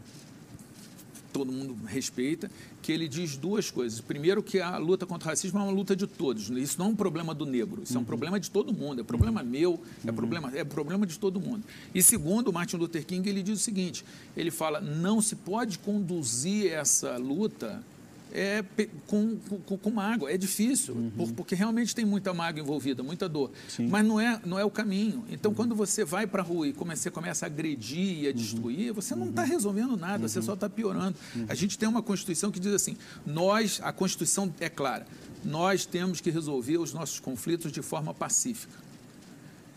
todo 1.33 1.51
mundo 1.51 1.75
respeita, 1.85 2.49
que 2.81 2.93
ele 2.93 3.09
diz 3.09 3.35
duas 3.35 3.69
coisas. 3.69 3.99
Primeiro, 3.99 4.41
que 4.41 4.61
a 4.61 4.77
luta 4.77 5.05
contra 5.05 5.27
o 5.27 5.29
racismo 5.31 5.59
é 5.59 5.63
uma 5.63 5.71
luta 5.71 5.93
de 5.93 6.07
todos. 6.07 6.49
Isso 6.49 6.79
não 6.79 6.85
é 6.85 6.89
um 6.91 6.95
problema 6.95 7.35
do 7.35 7.45
negro, 7.45 7.83
isso 7.83 7.91
uhum. 7.91 7.97
é 7.97 7.99
um 7.99 8.01
uhum. 8.03 8.05
problema 8.05 8.39
de 8.39 8.49
todo 8.49 8.73
mundo. 8.73 9.01
É 9.01 9.03
problema 9.03 9.41
uhum. 9.41 9.49
meu, 9.49 9.81
é, 10.05 10.09
uhum. 10.09 10.15
problema, 10.15 10.51
é 10.55 10.63
problema 10.63 11.05
de 11.05 11.19
todo 11.19 11.41
mundo. 11.41 11.65
E 11.93 12.01
segundo, 12.01 12.53
Martin 12.53 12.77
Luther 12.77 13.05
King, 13.05 13.27
ele 13.27 13.43
diz 13.43 13.59
o 13.59 13.61
seguinte, 13.61 14.05
ele 14.37 14.49
fala, 14.49 14.79
não 14.79 15.21
se 15.21 15.35
pode 15.35 15.77
conduzir 15.77 16.71
essa 16.71 17.17
luta 17.17 17.83
é, 18.35 18.65
com, 19.07 19.37
com, 19.65 19.77
com 19.77 19.89
mágoa. 19.89 20.29
É 20.29 20.37
difícil, 20.37 20.93
uhum. 20.93 21.33
porque 21.33 21.55
realmente 21.55 21.95
tem 21.95 22.03
muita 22.03 22.33
mágoa 22.33 22.59
envolvida, 22.59 23.01
muita 23.01 23.29
dor. 23.29 23.51
Sim. 23.69 23.87
Mas 23.87 24.05
não 24.05 24.19
é, 24.19 24.41
não 24.45 24.59
é 24.59 24.65
o 24.65 24.69
caminho. 24.69 25.23
Então, 25.29 25.51
uhum. 25.51 25.55
quando 25.55 25.73
você 25.73 26.03
vai 26.03 26.27
para 26.27 26.41
a 26.41 26.45
rua 26.45 26.67
e 26.67 26.73
você 26.73 27.09
começa 27.09 27.45
a 27.45 27.47
agredir 27.47 28.23
e 28.23 28.27
a 28.27 28.29
uhum. 28.29 28.35
destruir, 28.35 28.91
você 28.91 29.15
não 29.15 29.29
está 29.29 29.43
uhum. 29.43 29.47
resolvendo 29.47 29.95
nada, 29.95 30.27
você 30.27 30.39
uhum. 30.39 30.45
só 30.45 30.53
está 30.53 30.69
piorando. 30.69 31.15
A 31.47 31.55
gente 31.55 31.79
tem 31.79 31.87
uma 31.87 32.03
Constituição 32.03 32.51
que 32.51 32.59
diz 32.59 32.73
assim: 32.73 32.97
nós, 33.25 33.79
a 33.81 33.93
Constituição 33.93 34.53
é 34.59 34.67
clara, 34.67 35.07
nós 35.43 35.85
temos 35.85 36.19
que 36.19 36.29
resolver 36.29 36.77
os 36.77 36.93
nossos 36.93 37.21
conflitos 37.21 37.71
de 37.71 37.81
forma 37.81 38.13
pacífica. 38.13 38.83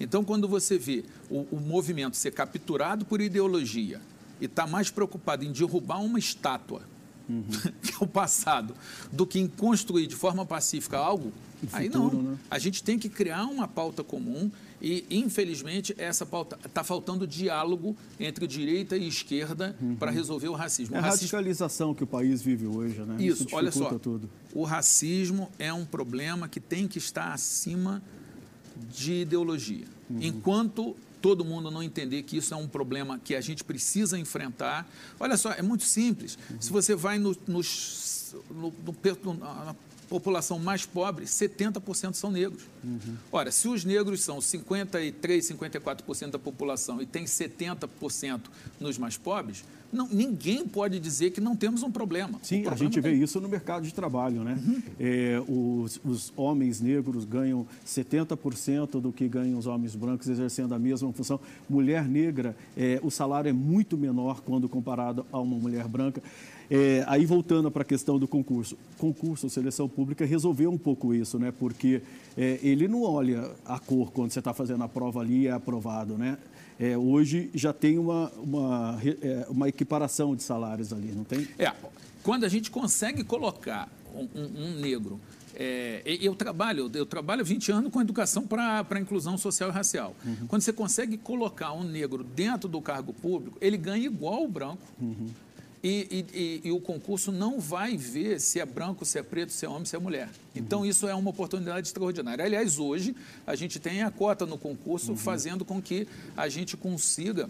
Então, 0.01 0.25
quando 0.25 0.49
você 0.49 0.77
vê 0.79 1.05
o, 1.31 1.47
o 1.53 1.61
movimento 1.61 2.16
ser 2.16 2.33
capturado 2.33 3.05
por 3.05 3.21
ideologia 3.21 4.01
e 4.40 4.47
está 4.47 4.66
mais 4.66 4.90
preocupado 4.90 5.44
em 5.44 5.53
derrubar 5.53 6.01
uma 6.01 6.18
estátua 6.18 6.83
uhum. 7.29 7.45
que 7.83 7.93
é 7.93 7.97
o 8.01 8.07
passado, 8.07 8.75
do 9.12 9.27
que 9.27 9.38
em 9.38 9.47
construir 9.47 10.07
de 10.07 10.17
forma 10.17 10.47
pacífica 10.47 10.97
algo, 10.97 11.33
futuro, 11.61 11.77
aí 11.77 11.88
não. 11.88 12.11
Né? 12.11 12.38
A 12.51 12.59
gente 12.59 12.83
tem 12.83 12.99
que 12.99 13.09
criar 13.09 13.45
uma 13.45 13.67
pauta 13.67 14.05
comum 14.05 14.51
e, 14.81 15.05
infelizmente, 15.11 15.95
essa 15.99 16.25
pauta 16.25 16.59
está 16.64 16.85
faltando 16.85 17.27
diálogo 17.27 17.97
entre 18.19 18.47
direita 18.47 18.97
e 18.97 19.09
esquerda 19.09 19.77
uhum. 19.81 19.97
para 19.97 20.11
resolver 20.11 20.49
o 20.49 20.55
racismo. 20.55 20.95
É 20.95 20.99
a 20.99 21.03
racismo... 21.03 21.27
radicalização 21.27 21.95
que 21.95 22.05
o 22.05 22.07
país 22.07 22.41
vive 22.43 22.67
hoje, 22.67 23.01
né? 23.01 23.17
Isso, 23.19 23.45
Isso 23.45 23.57
olha 23.57 23.73
só. 23.73 23.99
Tudo. 23.99 24.31
O 24.55 24.62
racismo 24.62 25.51
é 25.59 25.73
um 25.73 25.85
problema 25.85 26.49
que 26.49 26.61
tem 26.61 26.87
que 26.87 26.99
estar 26.99 27.33
acima 27.33 28.03
de 28.95 29.23
ideologia. 29.23 29.87
Uhum. 30.09 30.19
Enquanto 30.21 30.97
todo 31.21 31.45
mundo 31.45 31.71
não 31.71 31.83
entender 31.83 32.23
que 32.23 32.37
isso 32.37 32.55
é 32.55 32.57
um 32.57 32.69
problema 32.69 33.19
que 33.19 33.35
a 33.35 33.41
gente 33.41 33.65
precisa 33.65 34.19
enfrentar. 34.19 34.89
Olha 35.19 35.37
só, 35.37 35.53
é 35.53 35.63
muito 35.63 35.85
simples. 35.85 36.39
Uhum. 36.51 36.61
Se 36.61 36.71
você 36.71 36.95
vai 36.95 37.19
no, 37.19 37.37
no, 37.47 37.61
no, 38.51 38.75
na 39.39 39.75
população 40.09 40.59
mais 40.59 40.87
pobre, 40.87 41.27
70% 41.27 42.15
são 42.15 42.31
negros. 42.31 42.63
Uhum. 42.83 43.17
Ora, 43.31 43.53
se 43.53 43.69
os 43.69 43.85
negros 43.85 44.23
são 44.23 44.41
53, 44.41 45.51
54% 45.51 46.31
da 46.31 46.39
população 46.39 47.01
e 47.03 47.07
tem 47.07 47.25
70% 47.25 48.41
nos 48.81 48.99
mais 48.99 49.17
pobres, 49.17 49.65
não, 49.92 50.07
ninguém 50.11 50.66
pode 50.66 51.01
dizer 51.01 51.31
que 51.31 51.40
não 51.40 51.57
temos 51.57 51.83
um 51.83 51.90
problema. 51.90 52.38
Sim, 52.42 52.62
problema 52.62 52.74
a 52.74 52.77
gente 52.77 53.01
vê 53.01 53.12
isso 53.12 53.40
no 53.40 53.48
mercado 53.48 53.85
de 53.85 53.94
trabalho, 53.94 54.44
né? 54.44 54.59
Uhum. 54.66 54.83
É, 55.01 55.42
os, 55.48 56.01
os, 56.05 56.33
homens 56.37 56.81
negros 56.81 57.24
ganham 57.24 57.66
70% 57.87 59.01
do 59.01 59.12
que 59.12 59.27
ganham 59.29 59.59
os 59.59 59.66
homens 59.66 59.94
brancos 59.94 60.29
exercendo 60.29 60.74
a 60.74 60.79
mesma 60.79 61.12
função. 61.12 61.40
Mulher 61.68 62.07
negra, 62.07 62.55
é, 62.77 63.01
o 63.03 63.11
salário 63.11 63.48
é 63.48 63.53
muito 63.53 63.96
menor 63.96 64.42
quando 64.42 64.68
comparado 64.68 65.24
a 65.33 65.40
uma 65.40 65.57
mulher 65.57 65.88
branca. 65.88 66.22
É, 66.71 67.03
aí 67.07 67.25
voltando 67.25 67.71
para 67.71 67.83
a 67.83 67.85
questão 67.85 68.19
do 68.19 68.29
concurso, 68.29 68.77
concurso, 68.99 69.49
seleção 69.49 69.89
pública 69.89 70.27
resolveu 70.27 70.71
um 70.71 70.77
pouco 70.77 71.15
isso, 71.15 71.39
né? 71.39 71.53
Porque 71.59 72.03
é, 72.37 72.59
ele 72.63 72.87
não 72.87 73.03
olha 73.03 73.51
a 73.65 73.79
cor 73.79 74.13
quando 74.13 74.31
você 74.31 74.39
está 74.39 74.53
fazendo 74.53 74.85
a 74.85 74.89
prova 74.89 75.21
ali 75.21 75.43
e 75.43 75.47
é 75.47 75.53
aprovado, 75.53 76.19
né? 76.19 76.37
é, 76.79 76.97
hoje 76.97 77.51
já 77.53 77.73
tem 77.73 77.99
uma, 77.99 78.31
uma, 78.37 78.99
é, 79.05 79.47
uma 79.49 79.69
equiparação 79.69 80.37
de 80.37 80.43
salários 80.43 80.93
ali, 80.93 81.11
não 81.13 81.25
tem? 81.25 81.49
É, 81.59 81.73
quando 82.23 82.45
a 82.45 82.49
gente 82.49 82.71
consegue 82.71 83.25
colocar 83.25 83.89
um, 84.15 84.29
um, 84.35 84.65
um 84.65 84.81
negro 84.81 85.21
é, 85.61 86.03
eu 86.21 86.37
trabalho, 86.37 86.89
eu 86.95 87.05
trabalho 87.05 87.45
20 87.45 87.73
anos 87.73 87.93
com 87.93 88.01
educação 88.01 88.47
para 88.47 88.87
a 88.89 89.01
inclusão 89.01 89.37
social 89.37 89.71
e 89.71 89.73
racial. 89.73 90.15
Uhum. 90.25 90.47
Quando 90.47 90.63
você 90.63 90.73
consegue 90.73 91.17
colocar 91.17 91.73
um 91.73 91.83
negro 91.83 92.23
dentro 92.23 92.69
do 92.69 92.81
cargo 92.81 93.13
público, 93.13 93.59
ele 93.61 93.77
ganha 93.77 94.07
igual 94.07 94.45
o 94.45 94.49
branco. 94.49 94.83
Uhum. 95.01 95.27
E, 95.83 96.27
e, 96.35 96.69
e, 96.69 96.73
o 96.73 96.81
concurso 96.81 97.31
não 97.31 97.61
vai 97.61 97.97
ver 97.97 98.41
se 98.41 98.59
é 98.59 98.67
branco, 98.67 99.05
se 99.05 99.19
é 99.19 99.23
preto, 99.23 99.53
se 99.53 99.64
é 99.64 99.69
homem, 99.69 99.85
se 99.85 99.95
é 99.95 99.99
mulher. 99.99 100.29
Então, 100.55 100.81
uhum. 100.81 100.87
isso 100.87 101.07
é 101.07 101.14
uma 101.14 101.31
oportunidade 101.31 101.87
extraordinária. 101.87 102.45
Aliás, 102.45 102.79
hoje, 102.79 103.14
a 103.47 103.55
gente 103.55 103.79
tem 103.79 104.03
a 104.03 104.11
cota 104.11 104.45
no 104.45 104.59
concurso, 104.59 105.12
uhum. 105.12 105.17
fazendo 105.17 105.64
com 105.64 105.81
que 105.81 106.09
a 106.37 106.49
gente 106.49 106.77
consiga 106.77 107.49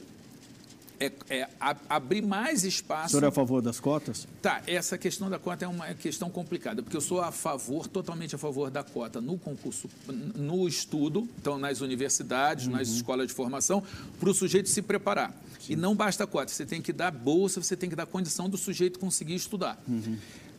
é, 1.01 1.13
é 1.31 1.49
abrir 1.89 2.23
mais 2.23 2.65
espaço. 2.65 3.09
O 3.09 3.11
senhor 3.11 3.25
é 3.25 3.29
a 3.29 3.33
favor 3.33 3.63
das 3.63 3.79
cotas? 3.81 4.27
Tá, 4.43 4.63
essa 4.67 4.99
questão 4.99 5.31
da 5.31 5.39
cota 5.39 5.65
é 5.65 5.69
uma 5.69 5.95
questão 5.95 6.31
complicada, 6.31 6.83
porque 6.83 6.97
eu 6.97 7.01
sou 7.01 7.21
a 7.21 7.31
favor, 7.31 7.87
totalmente 7.87 8.35
a 8.35 8.39
favor 8.39 8.71
da 8.71 8.83
cota 8.83 9.21
no 9.21 9.39
concurso, 9.39 9.89
no 10.35 10.67
estudo, 10.67 11.29
então 11.39 11.59
nas 11.59 11.81
universidades, 11.81 12.67
uhum. 12.67 12.73
nas 12.73 12.89
escolas 12.89 13.29
de 13.29 13.35
formação, 13.35 13.83
para 14.19 14.31
o 14.31 14.35
sujeito 14.35 14.69
se 14.69 14.83
preparar. 14.83 15.35
Sim. 15.61 15.75
E 15.75 15.77
não 15.77 15.95
basta 15.95 16.25
a 16.25 16.27
cota, 16.27 16.53
você 16.53 16.67
tem 16.67 16.83
que 16.83 16.93
dar 16.93 17.11
bolsa, 17.11 17.63
você 17.63 17.77
tem 17.77 17.89
que 17.89 17.97
dar 17.97 18.07
condição 18.07 18.49
do 18.49 18.57
sujeito 18.57 18.99
conseguir 18.99 19.35
estudar. 19.35 19.83
Uhum. 19.87 20.17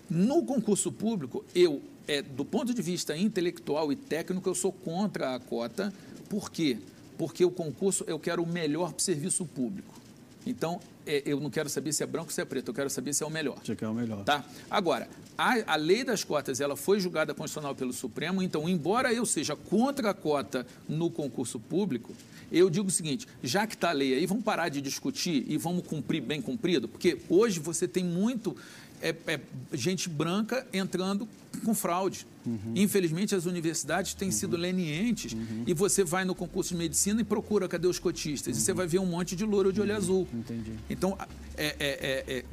No 0.10 0.44
concurso 0.44 0.92
público, 0.92 1.46
eu, 1.54 1.82
é, 2.08 2.22
do 2.22 2.44
ponto 2.44 2.74
de 2.74 2.82
vista 2.82 3.16
intelectual 3.16 3.92
e 3.92 3.96
técnico, 3.96 4.50
eu 4.50 4.56
sou 4.56 4.72
contra 4.72 5.36
a 5.36 5.40
cota. 5.40 5.94
Por 6.28 6.50
quê? 6.50 6.78
Porque 7.18 7.46
o 7.46 7.52
concurso, 7.52 8.04
eu 8.08 8.18
quero 8.18 8.42
o 8.42 8.48
melhor 8.48 8.92
para 8.92 9.00
o 9.00 9.04
serviço 9.04 9.46
público. 9.46 9.99
Então, 10.46 10.80
é, 11.06 11.24
eu 11.26 11.40
não 11.40 11.50
quero 11.50 11.70
saber 11.70 11.92
se 11.94 12.04
é 12.04 12.06
branco 12.06 12.28
ou 12.28 12.32
se 12.32 12.42
é 12.42 12.46
preto, 12.46 12.70
eu 12.70 12.74
quero 12.74 12.90
saber 12.90 13.14
se 13.14 13.24
é 13.24 13.26
o 13.26 13.30
melhor. 13.30 13.58
Você 13.64 13.76
quer 13.76 13.88
o 13.88 13.94
melhor. 13.94 14.24
Tá? 14.24 14.44
Agora, 14.70 15.10
a, 15.38 15.74
a 15.74 15.76
lei 15.76 16.04
das 16.04 16.24
cotas 16.24 16.60
ela 16.60 16.76
foi 16.76 17.00
julgada 17.00 17.34
constitucional 17.34 17.76
pelo 17.76 17.94
Supremo, 17.94 18.42
então, 18.42 18.68
embora 18.68 19.14
eu 19.14 19.26
seja 19.26 19.56
contra 19.56 20.12
a 20.12 20.14
cota 20.14 20.66
no 20.88 21.10
concurso 21.10 21.60
público, 21.60 22.14
eu 22.52 22.70
digo 22.70 22.88
o 22.88 22.92
seguinte: 22.92 23.28
já 23.44 23.68
que 23.68 23.76
está 23.76 23.90
a 23.90 23.94
lei 23.94 24.14
aí, 24.14 24.26
vamos 24.26 24.44
parar 24.44 24.70
de 24.70 24.82
discutir 24.82 25.46
e 25.48 25.58
vamos 25.58 25.86
cumprir 25.86 26.22
bem 26.22 26.42
cumprido, 26.42 26.88
porque 26.88 27.18
hoje 27.30 27.60
você 27.60 27.88
tem 27.88 28.04
muito 28.04 28.56
é, 29.02 29.16
é 29.28 29.40
gente 29.74 30.10
branca 30.10 30.66
entrando 30.74 31.28
com 31.64 31.74
fraude. 31.74 32.26
Uhum. 32.50 32.74
Infelizmente, 32.76 33.36
as 33.36 33.46
universidades 33.46 34.14
têm 34.14 34.30
uhum. 34.30 34.32
sido 34.32 34.58
lenientes 34.58 35.34
uhum. 35.34 35.64
e 35.68 35.74
você 35.74 36.04
vai 36.04 36.26
no 36.26 36.34
concurso 36.34 36.72
de 36.72 36.78
medicina 36.78 37.22
e 37.22 37.24
procura 37.24 37.68
cadê 37.68 37.88
os 37.88 38.00
cotistas. 38.00 38.58
E 38.58 38.62
você 38.62 38.72
uhum. 38.72 38.78
vai 38.78 38.88
ver 38.88 39.00
um 39.00 39.06
monte 39.06 39.36
de 39.36 39.46
louro 39.46 39.72
de 39.72 39.80
olho 39.80 39.92
uhum. 39.92 39.98
azul. 39.98 40.28
Entendi. 40.34 40.74
Então, 40.90 41.16
é, 41.56 41.68
é, 41.68 41.76
é, 41.80 42.46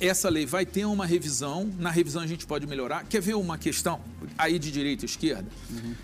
é, 0.00 0.06
essa 0.06 0.28
lei 0.28 0.44
vai 0.44 0.66
ter 0.66 0.84
uma 0.84 1.06
revisão. 1.06 1.70
Na 1.78 1.90
revisão 1.90 2.22
a 2.22 2.26
gente 2.26 2.46
pode 2.46 2.66
melhorar. 2.66 3.04
Quer 3.04 3.22
ver 3.22 3.34
uma 3.34 3.56
questão 3.56 4.00
aí 4.36 4.58
de 4.58 4.70
direita 4.70 5.04
e 5.04 5.06
esquerda? 5.06 5.48
Uhum. 5.70 5.94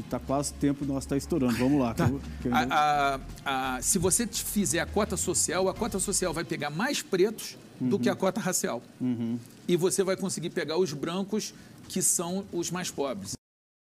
Está 0.00 0.18
quase 0.18 0.54
tempo, 0.54 0.86
nós 0.86 1.04
está 1.04 1.18
estourando. 1.18 1.54
Vamos 1.58 1.80
lá. 1.80 1.94
Tá. 2.02 2.10
A, 2.50 3.20
a, 3.44 3.76
a, 3.76 3.82
se 3.82 3.98
você 3.98 4.26
fizer 4.26 4.80
a 4.80 4.86
cota 4.86 5.16
social, 5.16 5.68
a 5.68 5.74
cota 5.74 5.98
social 5.98 6.32
vai 6.32 6.44
pegar 6.44 6.70
mais 6.70 7.02
pretos 7.02 7.56
uhum. 7.80 7.90
do 7.90 7.98
que 7.98 8.08
a 8.08 8.14
cota 8.14 8.40
racial. 8.40 8.82
Uhum. 9.00 9.38
E 9.66 9.76
você 9.76 10.02
vai 10.02 10.16
conseguir 10.16 10.50
pegar 10.50 10.76
os 10.76 10.92
brancos, 10.92 11.54
que 11.88 12.02
são 12.02 12.44
os 12.52 12.70
mais 12.70 12.90
pobres. 12.90 13.34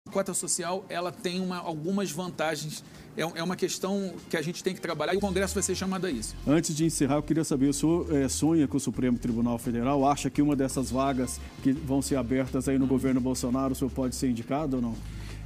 A 0.08 0.12
cota 0.12 0.34
social 0.34 0.86
ela 0.88 1.12
tem 1.12 1.42
uma, 1.42 1.58
algumas 1.58 2.12
vantagens. 2.12 2.84
É, 3.18 3.22
é, 3.22 3.44
uma 3.44 3.56
questão 3.56 4.14
que 4.30 4.38
a 4.38 4.42
gente 4.42 4.64
tem 4.64 4.74
que 4.74 4.80
trabalhar 4.80 5.14
e 5.14 5.18
o 5.18 5.20
Congresso 5.20 5.54
vai 5.54 5.64
ser 5.64 5.74
chamado 5.74 6.06
a 6.06 6.12
isso. 6.12 6.36
Antes 6.46 6.76
de 6.76 6.86
encerrar, 6.86 7.16
eu 7.16 7.24
queria 7.24 7.44
saber: 7.44 7.70
o 7.70 7.74
senhor 7.74 8.16
é, 8.16 8.30
sonha 8.30 8.68
com 8.68 8.78
o 8.78 8.80
Supremo 8.80 9.18
Tribunal 9.18 9.58
Federal? 9.58 10.06
Acha 10.08 10.30
que 10.30 10.42
uma 10.42 10.56
dessas 10.56 10.92
vagas 10.92 11.40
que 11.64 11.72
vão 11.72 12.02
ser 12.02 12.18
abertas 12.18 12.70
aí 12.70 12.78
no 12.78 12.86
governo 12.86 13.20
Bolsonaro, 13.20 13.74
o 13.74 13.76
senhor 13.76 13.90
pode 13.90 14.16
ser 14.16 14.30
indicado 14.30 14.76
ou 14.76 14.82
não? 14.82 14.96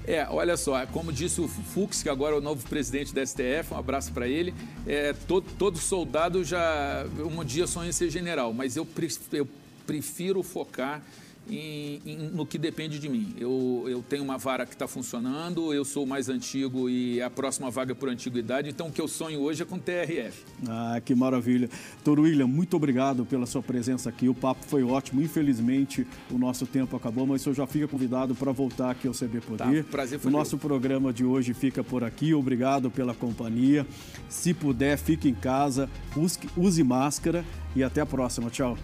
É, 0.05 0.27
olha 0.29 0.57
só, 0.57 0.85
como 0.87 1.13
disse 1.13 1.39
o 1.39 1.47
Fux, 1.47 2.01
que 2.01 2.09
agora 2.09 2.35
é 2.35 2.37
o 2.39 2.41
novo 2.41 2.67
presidente 2.67 3.13
da 3.13 3.23
STF, 3.23 3.73
um 3.73 3.77
abraço 3.77 4.11
para 4.11 4.27
ele, 4.27 4.53
é, 4.87 5.13
todo, 5.13 5.45
todo, 5.57 5.77
soldado 5.77 6.43
já 6.43 7.05
um 7.19 7.43
dia 7.43 7.67
sonha 7.67 7.89
em 7.89 7.91
ser 7.91 8.09
general, 8.09 8.51
mas 8.51 8.75
eu, 8.75 8.87
eu 9.31 9.47
prefiro 9.89 10.43
focar 10.43 11.01
em, 11.49 11.99
em, 12.05 12.17
no 12.29 12.45
que 12.45 12.57
depende 12.57 12.99
de 12.99 13.09
mim. 13.09 13.33
Eu, 13.37 13.85
eu 13.87 14.03
tenho 14.07 14.23
uma 14.23 14.37
vara 14.37 14.65
que 14.65 14.73
está 14.73 14.87
funcionando, 14.87 15.73
eu 15.73 15.83
sou 15.83 16.05
mais 16.05 16.29
antigo 16.29 16.89
e 16.89 17.21
a 17.21 17.29
próxima 17.29 17.71
vaga 17.71 17.91
é 17.91 17.95
por 17.95 18.07
antiguidade, 18.07 18.69
então 18.69 18.87
o 18.87 18.91
que 18.91 19.01
eu 19.01 19.07
sonho 19.07 19.39
hoje 19.39 19.63
é 19.63 19.65
com 19.65 19.79
TRF. 19.79 20.43
Ah, 20.67 21.01
que 21.03 21.15
maravilha. 21.15 21.69
Doutor 22.03 22.23
William, 22.23 22.47
muito 22.47 22.75
obrigado 22.75 23.25
pela 23.25 23.45
sua 23.45 23.63
presença 23.63 24.09
aqui. 24.09 24.29
O 24.29 24.35
papo 24.35 24.63
foi 24.67 24.83
ótimo. 24.83 25.21
Infelizmente, 25.21 26.05
o 26.29 26.37
nosso 26.37 26.65
tempo 26.65 26.95
acabou, 26.95 27.25
mas 27.25 27.41
o 27.41 27.43
senhor 27.45 27.55
já 27.55 27.67
fica 27.67 27.87
convidado 27.87 28.35
para 28.35 28.51
voltar 28.51 28.91
aqui 28.91 29.07
ao 29.07 29.13
CB 29.13 29.41
Poder. 29.41 29.83
Tá, 29.83 29.89
prazer 29.91 30.19
foi 30.19 30.29
O 30.29 30.31
nosso 30.31 30.57
programa 30.57 31.11
de 31.11 31.25
hoje 31.25 31.53
fica 31.53 31.83
por 31.83 32.03
aqui. 32.03 32.33
Obrigado 32.33 32.91
pela 32.91 33.13
companhia. 33.13 33.85
Se 34.27 34.53
puder, 34.53 34.97
fique 34.97 35.27
em 35.27 35.33
casa, 35.33 35.89
use, 36.15 36.39
use 36.55 36.83
máscara 36.83 37.43
e 37.75 37.83
até 37.83 38.01
a 38.01 38.05
próxima. 38.05 38.49
Tchau. 38.49 38.77